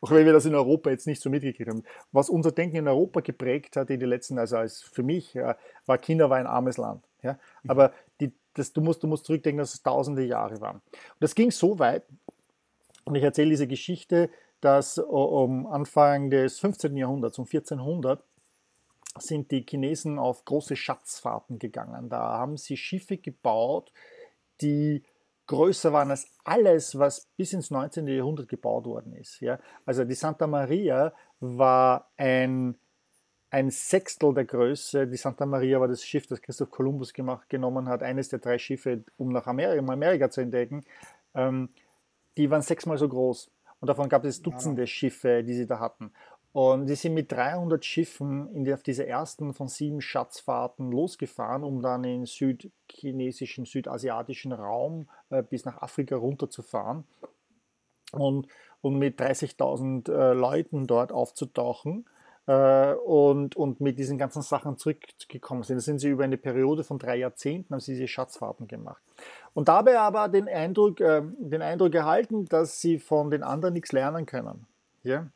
[0.01, 1.85] Auch wenn wir das in Europa jetzt nicht so mitgekriegt haben.
[2.12, 5.99] Was unser Denken in Europa geprägt hat in den letzten, also als für mich, war
[5.99, 7.03] China war ein armes Land.
[7.23, 7.39] Ja?
[7.66, 10.77] Aber die, das, du, musst, du musst zurückdenken, dass es tausende Jahre waren.
[10.77, 12.05] Und das ging so weit,
[13.05, 14.31] und ich erzähle diese Geschichte,
[14.61, 16.97] dass um Anfang des 15.
[16.97, 18.23] Jahrhunderts, um 1400,
[19.19, 22.09] sind die Chinesen auf große Schatzfahrten gegangen.
[22.09, 23.93] Da haben sie Schiffe gebaut,
[24.61, 25.03] die
[25.47, 28.07] größer waren als alles, was bis ins 19.
[28.07, 29.41] Jahrhundert gebaut worden ist.
[29.41, 29.59] Ja?
[29.87, 32.77] Also die Santa Maria war ein,
[33.51, 35.07] ein Sechstel der Größe.
[35.07, 38.59] Die Santa Maria war das Schiff, das Christoph Kolumbus gemacht, genommen hat, eines der drei
[38.59, 40.84] Schiffe, um nach Amerika, um Amerika zu entdecken.
[41.34, 41.70] Ähm,
[42.36, 43.51] die waren sechsmal so groß.
[43.80, 46.12] Und davon gab es Dutzende Schiffe, die sie da hatten.
[46.53, 51.82] Und die sind mit 300 Schiffen die, auf diese ersten von sieben Schatzfahrten losgefahren, um
[51.82, 57.05] dann in südchinesischen, südasiatischen Raum äh, bis nach Afrika runterzufahren
[58.12, 58.49] und,
[58.80, 62.07] und mit 30.000 äh, Leuten dort aufzutauchen
[62.53, 65.76] und, und mit diesen ganzen Sachen zurückgekommen sind.
[65.76, 69.03] Da sind sie über eine Periode von drei Jahrzehnten, haben sie diese Schatzfahrten gemacht.
[69.55, 73.92] Und dabei aber den Eindruck, äh, den Eindruck erhalten, dass sie von den anderen nichts
[73.92, 74.66] lernen können.
[75.03, 75.26] Ja?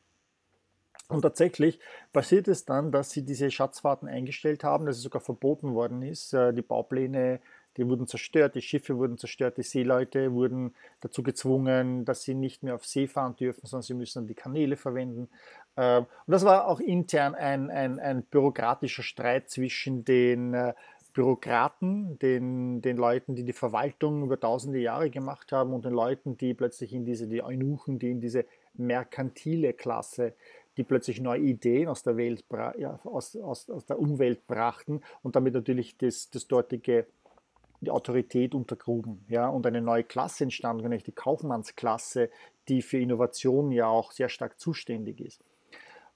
[1.09, 1.79] Und tatsächlich
[2.13, 6.33] passiert es dann, dass sie diese Schatzfahrten eingestellt haben, dass es sogar verboten worden ist.
[6.33, 7.41] Äh, die Baupläne,
[7.77, 12.63] die wurden zerstört, die Schiffe wurden zerstört, die Seeleute wurden dazu gezwungen, dass sie nicht
[12.63, 15.29] mehr auf See fahren dürfen, sondern sie müssen die Kanäle verwenden.
[15.77, 20.75] Ähm, und das war auch intern ein, ein, ein bürokratischer Streit zwischen den äh,
[21.13, 26.39] Bürokraten, den, den Leuten, die die Verwaltung über tausende Jahre gemacht haben und den Leuten,
[26.39, 30.35] die plötzlich in diese, die Eunuchen, die in diese merkantile Klasse
[30.77, 32.45] die plötzlich neue Ideen aus der, Welt,
[32.79, 37.07] ja, aus, aus, aus der Umwelt brachten und damit natürlich das, das dortige
[37.81, 39.25] die Autorität untergruben.
[39.29, 42.31] Ja, und eine neue Klasse entstanden, nämlich die Kaufmannsklasse,
[42.69, 45.43] die für Innovation ja auch sehr stark zuständig ist.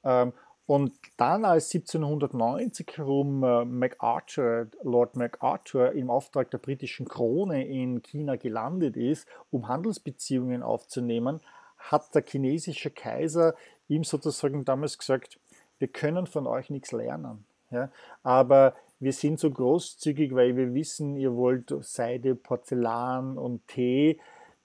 [0.07, 0.33] Ähm,
[0.67, 8.03] und dann, als 1790 herum äh, MacArthur, Lord MacArthur im Auftrag der britischen Krone in
[8.03, 11.41] China gelandet ist, um Handelsbeziehungen aufzunehmen,
[11.79, 13.55] hat der chinesische Kaiser
[13.87, 15.39] ihm sozusagen damals gesagt,
[15.79, 17.45] wir können von euch nichts lernen.
[17.71, 17.91] Ja?
[18.25, 24.19] Aber wir sind so großzügig, weil wir wissen, ihr wollt Seide, Porzellan und Tee.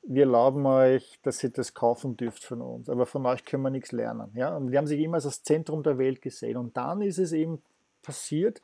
[0.04, 3.70] Wir erlauben euch, dass ihr das kaufen dürft von uns, aber von euch können wir
[3.70, 4.32] nichts lernen.
[4.34, 4.56] Ja?
[4.56, 6.58] Und die haben sich immer als das Zentrum der Welt gesehen.
[6.58, 7.62] Und dann ist es eben
[8.02, 8.62] passiert,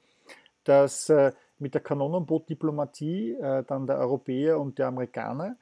[0.64, 5.56] dass äh, mit der Kanonenbootdiplomatie äh, dann der Europäer und der Amerikaner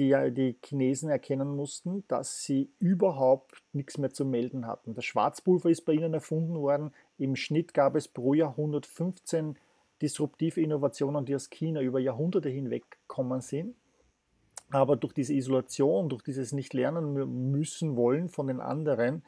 [0.00, 4.94] die die Chinesen erkennen mussten, dass sie überhaupt nichts mehr zu melden hatten.
[4.94, 6.92] Das Schwarzpulver ist bei ihnen erfunden worden.
[7.18, 9.56] Im Schnitt gab es pro Jahr 115
[10.00, 13.74] disruptive Innovationen, die aus China über Jahrhunderte hinweg gekommen sind.
[14.70, 19.22] Aber durch diese Isolation, durch dieses nicht lernen müssen wollen von den anderen,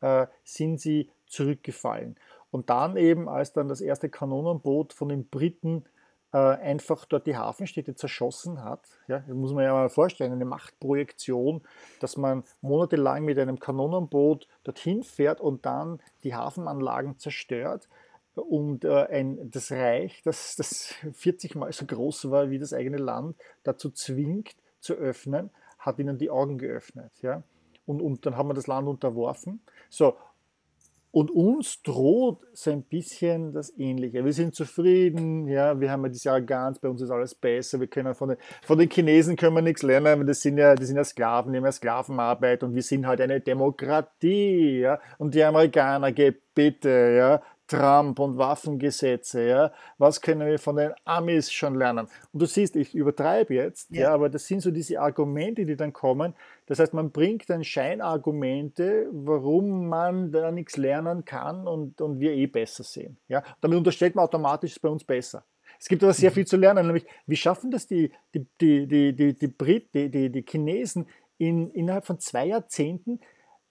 [0.00, 2.16] äh, sind sie zurückgefallen.
[2.50, 5.84] Und dann eben, als dann das erste Kanonenboot von den Briten
[6.32, 8.80] äh, einfach dort die Hafenstädte zerschossen hat.
[9.08, 11.62] Ja, das muss man ja mal vorstellen, eine Machtprojektion,
[12.00, 17.88] dass man monatelang mit einem Kanonenboot dorthin fährt und dann die Hafenanlagen zerstört
[18.34, 22.98] und äh, ein, das Reich, das, das 40 Mal so groß war wie das eigene
[22.98, 27.12] Land, dazu zwingt zu öffnen, hat ihnen die Augen geöffnet.
[27.22, 27.42] Ja?
[27.86, 29.60] Und, und dann haben wir das Land unterworfen.
[29.90, 30.14] So,
[31.14, 34.24] und uns droht so ein bisschen das Ähnliche.
[34.24, 37.86] Wir sind zufrieden, ja, wir haben ja diese Arroganz, bei uns ist alles besser, wir
[37.86, 40.96] können von den, von den Chinesen können wir nichts lernen, das sind ja, die sind
[40.96, 45.44] ja Sklaven, die haben ja Sklavenarbeit und wir sind halt eine Demokratie, ja, und die
[45.44, 51.74] Amerikaner, geht bitte, ja, Trump und Waffengesetze, ja, was können wir von den Amis schon
[51.74, 52.06] lernen?
[52.32, 54.02] Und du siehst, ich übertreibe jetzt, ja.
[54.02, 54.14] ja.
[54.14, 56.34] aber das sind so diese Argumente, die dann kommen.
[56.66, 62.32] Das heißt, man bringt dann Scheinargumente, warum man da nichts lernen kann und, und wir
[62.32, 63.16] eh besser sehen.
[63.28, 65.44] Ja, damit unterstellt man automatisch, es ist bei uns besser.
[65.78, 66.34] Es gibt aber sehr mhm.
[66.34, 70.10] viel zu lernen, nämlich wie schaffen das die, die, die, die, die, die Brit, die,
[70.10, 71.06] die, die Chinesen
[71.38, 73.20] in, innerhalb von zwei Jahrzehnten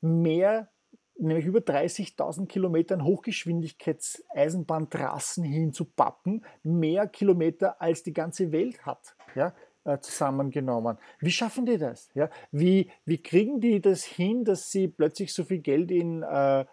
[0.02, 0.70] mehr
[1.18, 9.16] nämlich über 30.000 Kilometern Hochgeschwindigkeitseisenbahntrassen hinzupappen, mehr Kilometer als die ganze Welt hat.
[9.36, 9.54] Ja?
[9.86, 10.98] Äh, zusammengenommen.
[11.20, 12.10] Wie schaffen die das?
[12.14, 12.30] Ja?
[12.52, 16.66] Wie, wie kriegen die das hin, dass sie plötzlich so viel Geld in äh,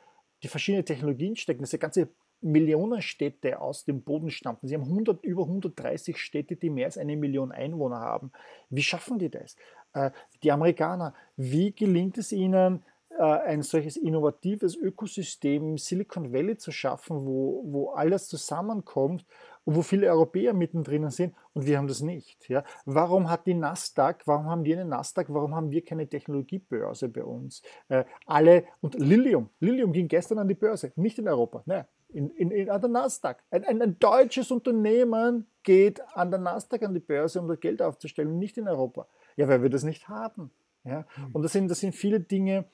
[0.43, 2.09] die verschiedenen Technologien stecken, dass sie ganze
[2.43, 4.69] Millionenstädte aus dem Boden stampfen.
[4.69, 8.33] Sie haben 100, über 130 Städte, die mehr als eine Million Einwohner haben.
[8.71, 9.57] Wie schaffen die das?
[9.93, 10.11] Äh,
[10.43, 12.83] die Amerikaner, wie gelingt es ihnen,
[13.19, 19.27] ein solches innovatives Ökosystem im Silicon Valley zu schaffen, wo, wo alles zusammenkommt
[19.65, 22.49] und wo viele Europäer mittendrin sind und wir haben das nicht.
[22.49, 22.65] Ja?
[22.87, 27.25] Warum hat die Nasdaq, warum haben die eine Nasdaq, warum haben wir keine Technologiebörse bei
[27.25, 27.63] uns?
[27.89, 32.31] Äh, alle, und Lilium, Lilium ging gestern an die Börse, nicht in Europa, ne, in,
[32.31, 33.43] in, in, an der Nasdaq.
[33.51, 37.83] Ein, ein, ein, deutsches Unternehmen geht an der Nasdaq an die Börse, um das Geld
[37.83, 39.07] aufzustellen, nicht in Europa.
[39.37, 40.51] Ja, weil wir das nicht haben.
[40.85, 41.07] Ja?
[41.17, 41.31] Mhm.
[41.33, 42.65] Und das sind, das sind viele Dinge,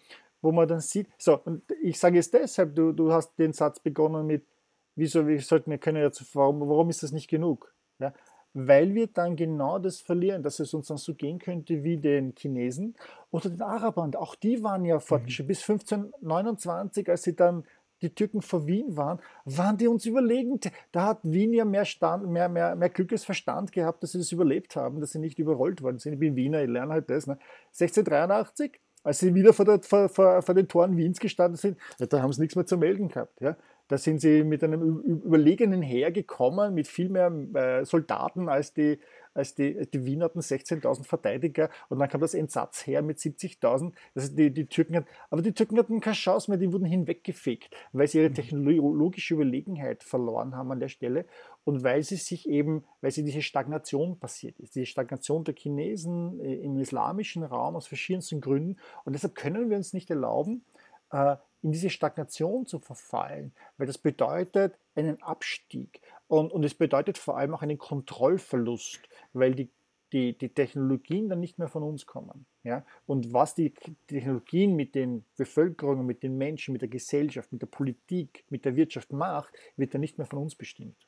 [0.42, 3.80] wo man dann sieht, so, und ich sage es deshalb, du, du hast den Satz
[3.80, 4.46] begonnen mit,
[4.94, 7.74] wieso, wir sollten, wir können ja, warum, warum ist das nicht genug?
[7.98, 8.12] Ja?
[8.54, 12.34] Weil wir dann genau das verlieren, dass es uns dann so gehen könnte wie den
[12.34, 12.96] Chinesen
[13.30, 14.14] oder den Arabern.
[14.14, 15.46] Auch die waren ja fortgeschritten.
[15.46, 15.48] Mhm.
[15.48, 17.64] Bis 1529, als sie dann
[18.02, 20.60] die Türken vor Wien waren, waren die uns überlegen.
[20.92, 24.76] Da hat Wien ja mehr, Stand, mehr, mehr, mehr Glückesverstand gehabt, dass sie das überlebt
[24.76, 26.14] haben, dass sie nicht überrollt worden sind.
[26.14, 27.26] Ich bin Wiener, ich lerne halt das.
[27.26, 27.38] Ne?
[27.68, 32.06] 1683, als sie wieder vor, der, vor, vor, vor den Toren Wiens gestanden sind, ja,
[32.06, 33.40] da haben sie nichts mehr zu melden gehabt.
[33.40, 33.56] Ja?
[33.86, 38.98] Da sind sie mit einem überlegenen Heer gekommen, mit viel mehr äh, Soldaten als die,
[39.36, 43.92] als die, die Wien hatten 16.000 Verteidiger und dann kam das Entsatzheer mit 70.000.
[44.14, 47.74] Also die, die Türken hatten, aber die Türken hatten keine Chance mehr, die wurden hinweggefegt,
[47.92, 48.34] weil sie ihre mhm.
[48.34, 51.26] technologische Überlegenheit verloren haben an der Stelle
[51.64, 56.40] und weil sie sich eben, weil sie diese Stagnation passiert ist, diese Stagnation der Chinesen
[56.40, 60.64] im islamischen Raum aus verschiedensten Gründen und deshalb können wir uns nicht erlauben,
[61.10, 67.18] äh, in diese Stagnation zu verfallen, weil das bedeutet einen Abstieg und, und es bedeutet
[67.18, 69.00] vor allem auch einen Kontrollverlust,
[69.32, 69.70] weil die,
[70.12, 72.46] die, die Technologien dann nicht mehr von uns kommen.
[72.64, 72.84] Ja?
[73.06, 73.74] Und was die
[74.06, 78.76] Technologien mit den Bevölkerungen, mit den Menschen, mit der Gesellschaft, mit der Politik, mit der
[78.76, 81.06] Wirtschaft macht, wird dann nicht mehr von uns bestimmt.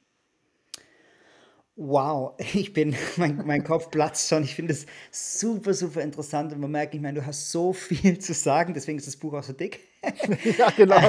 [1.81, 4.43] Wow, ich bin, mein, mein Kopf platzt schon.
[4.43, 8.18] Ich finde es super, super interessant und man merkt, ich meine, du hast so viel
[8.18, 9.79] zu sagen, deswegen ist das Buch auch so dick.
[10.59, 11.01] ja, genau.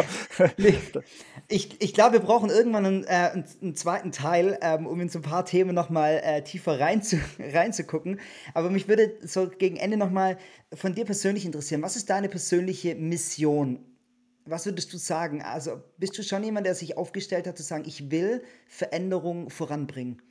[1.48, 5.18] ich, ich glaube, wir brauchen irgendwann einen, äh, einen zweiten Teil, ähm, um in so
[5.18, 8.20] ein paar Themen nochmal äh, tiefer rein zu, reinzugucken.
[8.54, 10.38] Aber mich würde so gegen Ende nochmal
[10.72, 11.82] von dir persönlich interessieren.
[11.82, 13.86] Was ist deine persönliche Mission
[14.46, 15.44] was würdest du sagen?
[15.44, 20.24] Also bist du schon jemand, der sich aufgestellt hat zu sagen, ich will Veränderung voranbringen?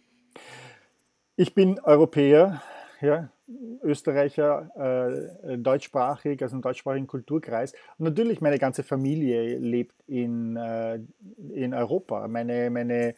[1.37, 2.63] Ich bin Europäer,
[3.01, 3.31] ja,
[3.83, 7.73] Österreicher, äh, deutschsprachig, also im deutschsprachigen Kulturkreis.
[7.97, 11.01] Und natürlich, meine ganze Familie lebt in, äh,
[11.55, 12.29] in Europa.
[12.29, 13.15] Meine, meine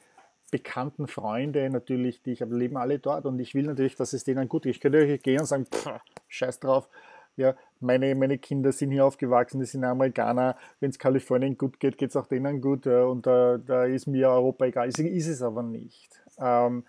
[0.50, 3.26] bekannten Freunde natürlich, die ich habe, leben alle dort.
[3.26, 4.76] Und ich will natürlich, dass es denen gut geht.
[4.76, 5.90] Ich könnte gehen und sagen, pff,
[6.28, 6.88] scheiß drauf.
[7.36, 10.56] Ja, meine, meine Kinder sind hier aufgewachsen, die sind Amerikaner.
[10.80, 12.86] Wenn es Kalifornien gut geht, geht es auch denen gut.
[12.86, 14.88] Und da, da ist mir Europa egal.
[14.88, 16.20] Ist, ist es aber nicht.
[16.38, 16.84] Ähm,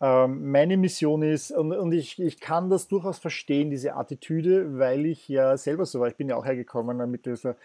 [0.00, 5.28] meine Mission ist, und, und ich, ich kann das durchaus verstehen, diese Attitüde, weil ich
[5.28, 6.08] ja selber so war.
[6.08, 7.56] Ich bin ja auch hergekommen mit dieser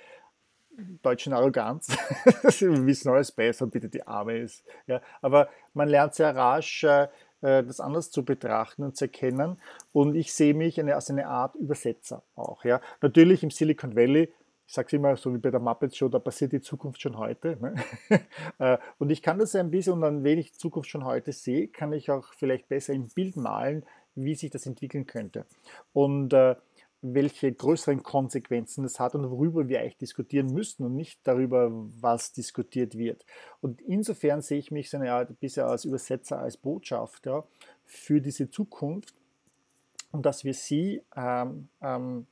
[1.01, 1.87] deutschen Arroganz.
[2.59, 4.63] Wir wissen alles besser, bitte die Arme ist.
[4.87, 7.07] Ja, aber man lernt sehr rasch, äh,
[7.41, 9.59] das anders zu betrachten und zu erkennen.
[9.91, 12.63] Und ich sehe mich eine, als eine Art Übersetzer auch.
[12.63, 12.81] Ja.
[13.01, 14.31] Natürlich im Silicon Valley
[14.73, 17.15] ich sage es immer so wie bei der Muppet Show, da passiert die Zukunft schon
[17.15, 17.57] heute.
[17.61, 17.75] Ne?
[18.57, 21.93] Äh, und ich kann das ein bisschen, und ich die Zukunft schon heute sehe, kann
[21.93, 25.45] ich auch vielleicht besser im Bild malen, wie sich das entwickeln könnte.
[25.93, 26.55] Und äh,
[27.03, 31.69] welche größeren Konsequenzen das hat und worüber wir eigentlich diskutieren müssten und nicht darüber,
[31.99, 33.27] was diskutiert wird.
[33.61, 37.47] Und insofern sehe ich mich so eine Art bisher als Übersetzer, als Botschafter
[37.85, 39.13] für diese Zukunft
[40.11, 42.25] und dass wir sie ähm, ähm,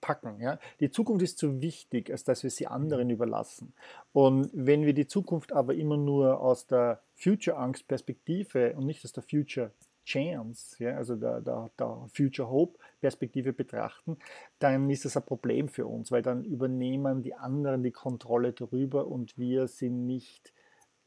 [0.00, 0.40] packen.
[0.40, 0.58] Ja?
[0.80, 3.74] Die Zukunft ist zu wichtig, als dass wir sie anderen überlassen.
[4.12, 9.22] Und wenn wir die Zukunft aber immer nur aus der Future-Angst-Perspektive und nicht aus der
[9.22, 9.72] Future
[10.04, 14.18] Chance, ja, also der, der, der Future Hope Perspektive betrachten,
[14.60, 19.08] dann ist das ein Problem für uns, weil dann übernehmen die anderen die Kontrolle darüber
[19.08, 20.52] und wir sind nicht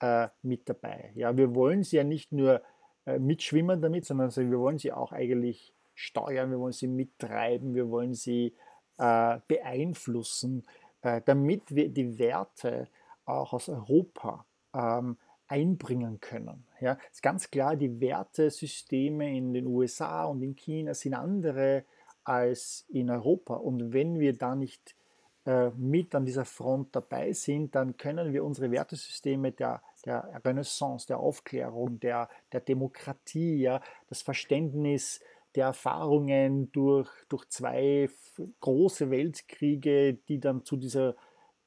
[0.01, 1.13] äh, mit dabei.
[1.15, 2.61] Ja, wir wollen sie ja nicht nur
[3.05, 7.89] äh, mitschwimmen damit, sondern wir wollen sie auch eigentlich steuern, wir wollen sie mittreiben, wir
[7.89, 8.55] wollen sie
[8.97, 10.65] äh, beeinflussen,
[11.01, 12.87] äh, damit wir die Werte
[13.25, 16.65] auch aus Europa ähm, einbringen können.
[16.79, 21.83] Ja, ist ganz klar, die Wertesysteme in den USA und in China sind andere
[22.23, 23.55] als in Europa.
[23.55, 24.95] Und wenn wir da nicht
[25.45, 31.07] äh, mit an dieser Front dabei sind, dann können wir unsere Wertesysteme der, der Renaissance,
[31.07, 35.19] der Aufklärung, der, der Demokratie, ja, das Verständnis
[35.55, 38.09] der Erfahrungen durch, durch zwei
[38.59, 41.15] große Weltkriege, die dann zu dieser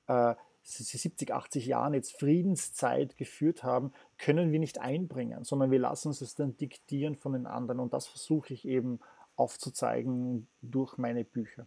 [0.07, 6.09] äh, 70, 80 Jahren jetzt Friedenszeit geführt haben, können wir nicht einbringen, sondern wir lassen
[6.09, 7.80] uns das dann diktieren von den anderen.
[7.80, 9.01] Und das versuche ich eben
[9.35, 11.66] aufzuzeigen durch meine Bücher.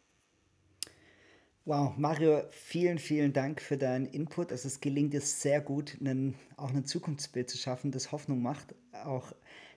[1.66, 4.52] Wow, Mario, vielen, vielen Dank für deinen Input.
[4.52, 8.76] Also es gelingt dir sehr gut, einen, auch ein Zukunftsbild zu schaffen, das Hoffnung macht,
[9.04, 9.34] auch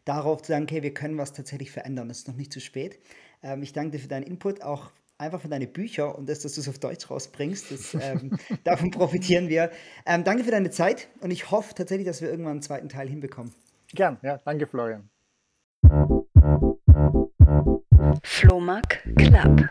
[0.08, 2.98] darauf zu sagen, okay, wir können was tatsächlich verändern, es ist noch nicht zu spät.
[3.42, 6.54] Ähm, ich danke dir für deinen Input, auch einfach für deine Bücher und das, dass
[6.54, 7.70] du es auf Deutsch rausbringst.
[7.70, 9.70] Das, ähm, davon profitieren wir.
[10.06, 13.08] Ähm, danke für deine Zeit und ich hoffe tatsächlich, dass wir irgendwann einen zweiten Teil
[13.08, 13.52] hinbekommen.
[13.94, 15.08] Gern, ja, danke Florian.
[18.22, 19.68] Flohmark Club.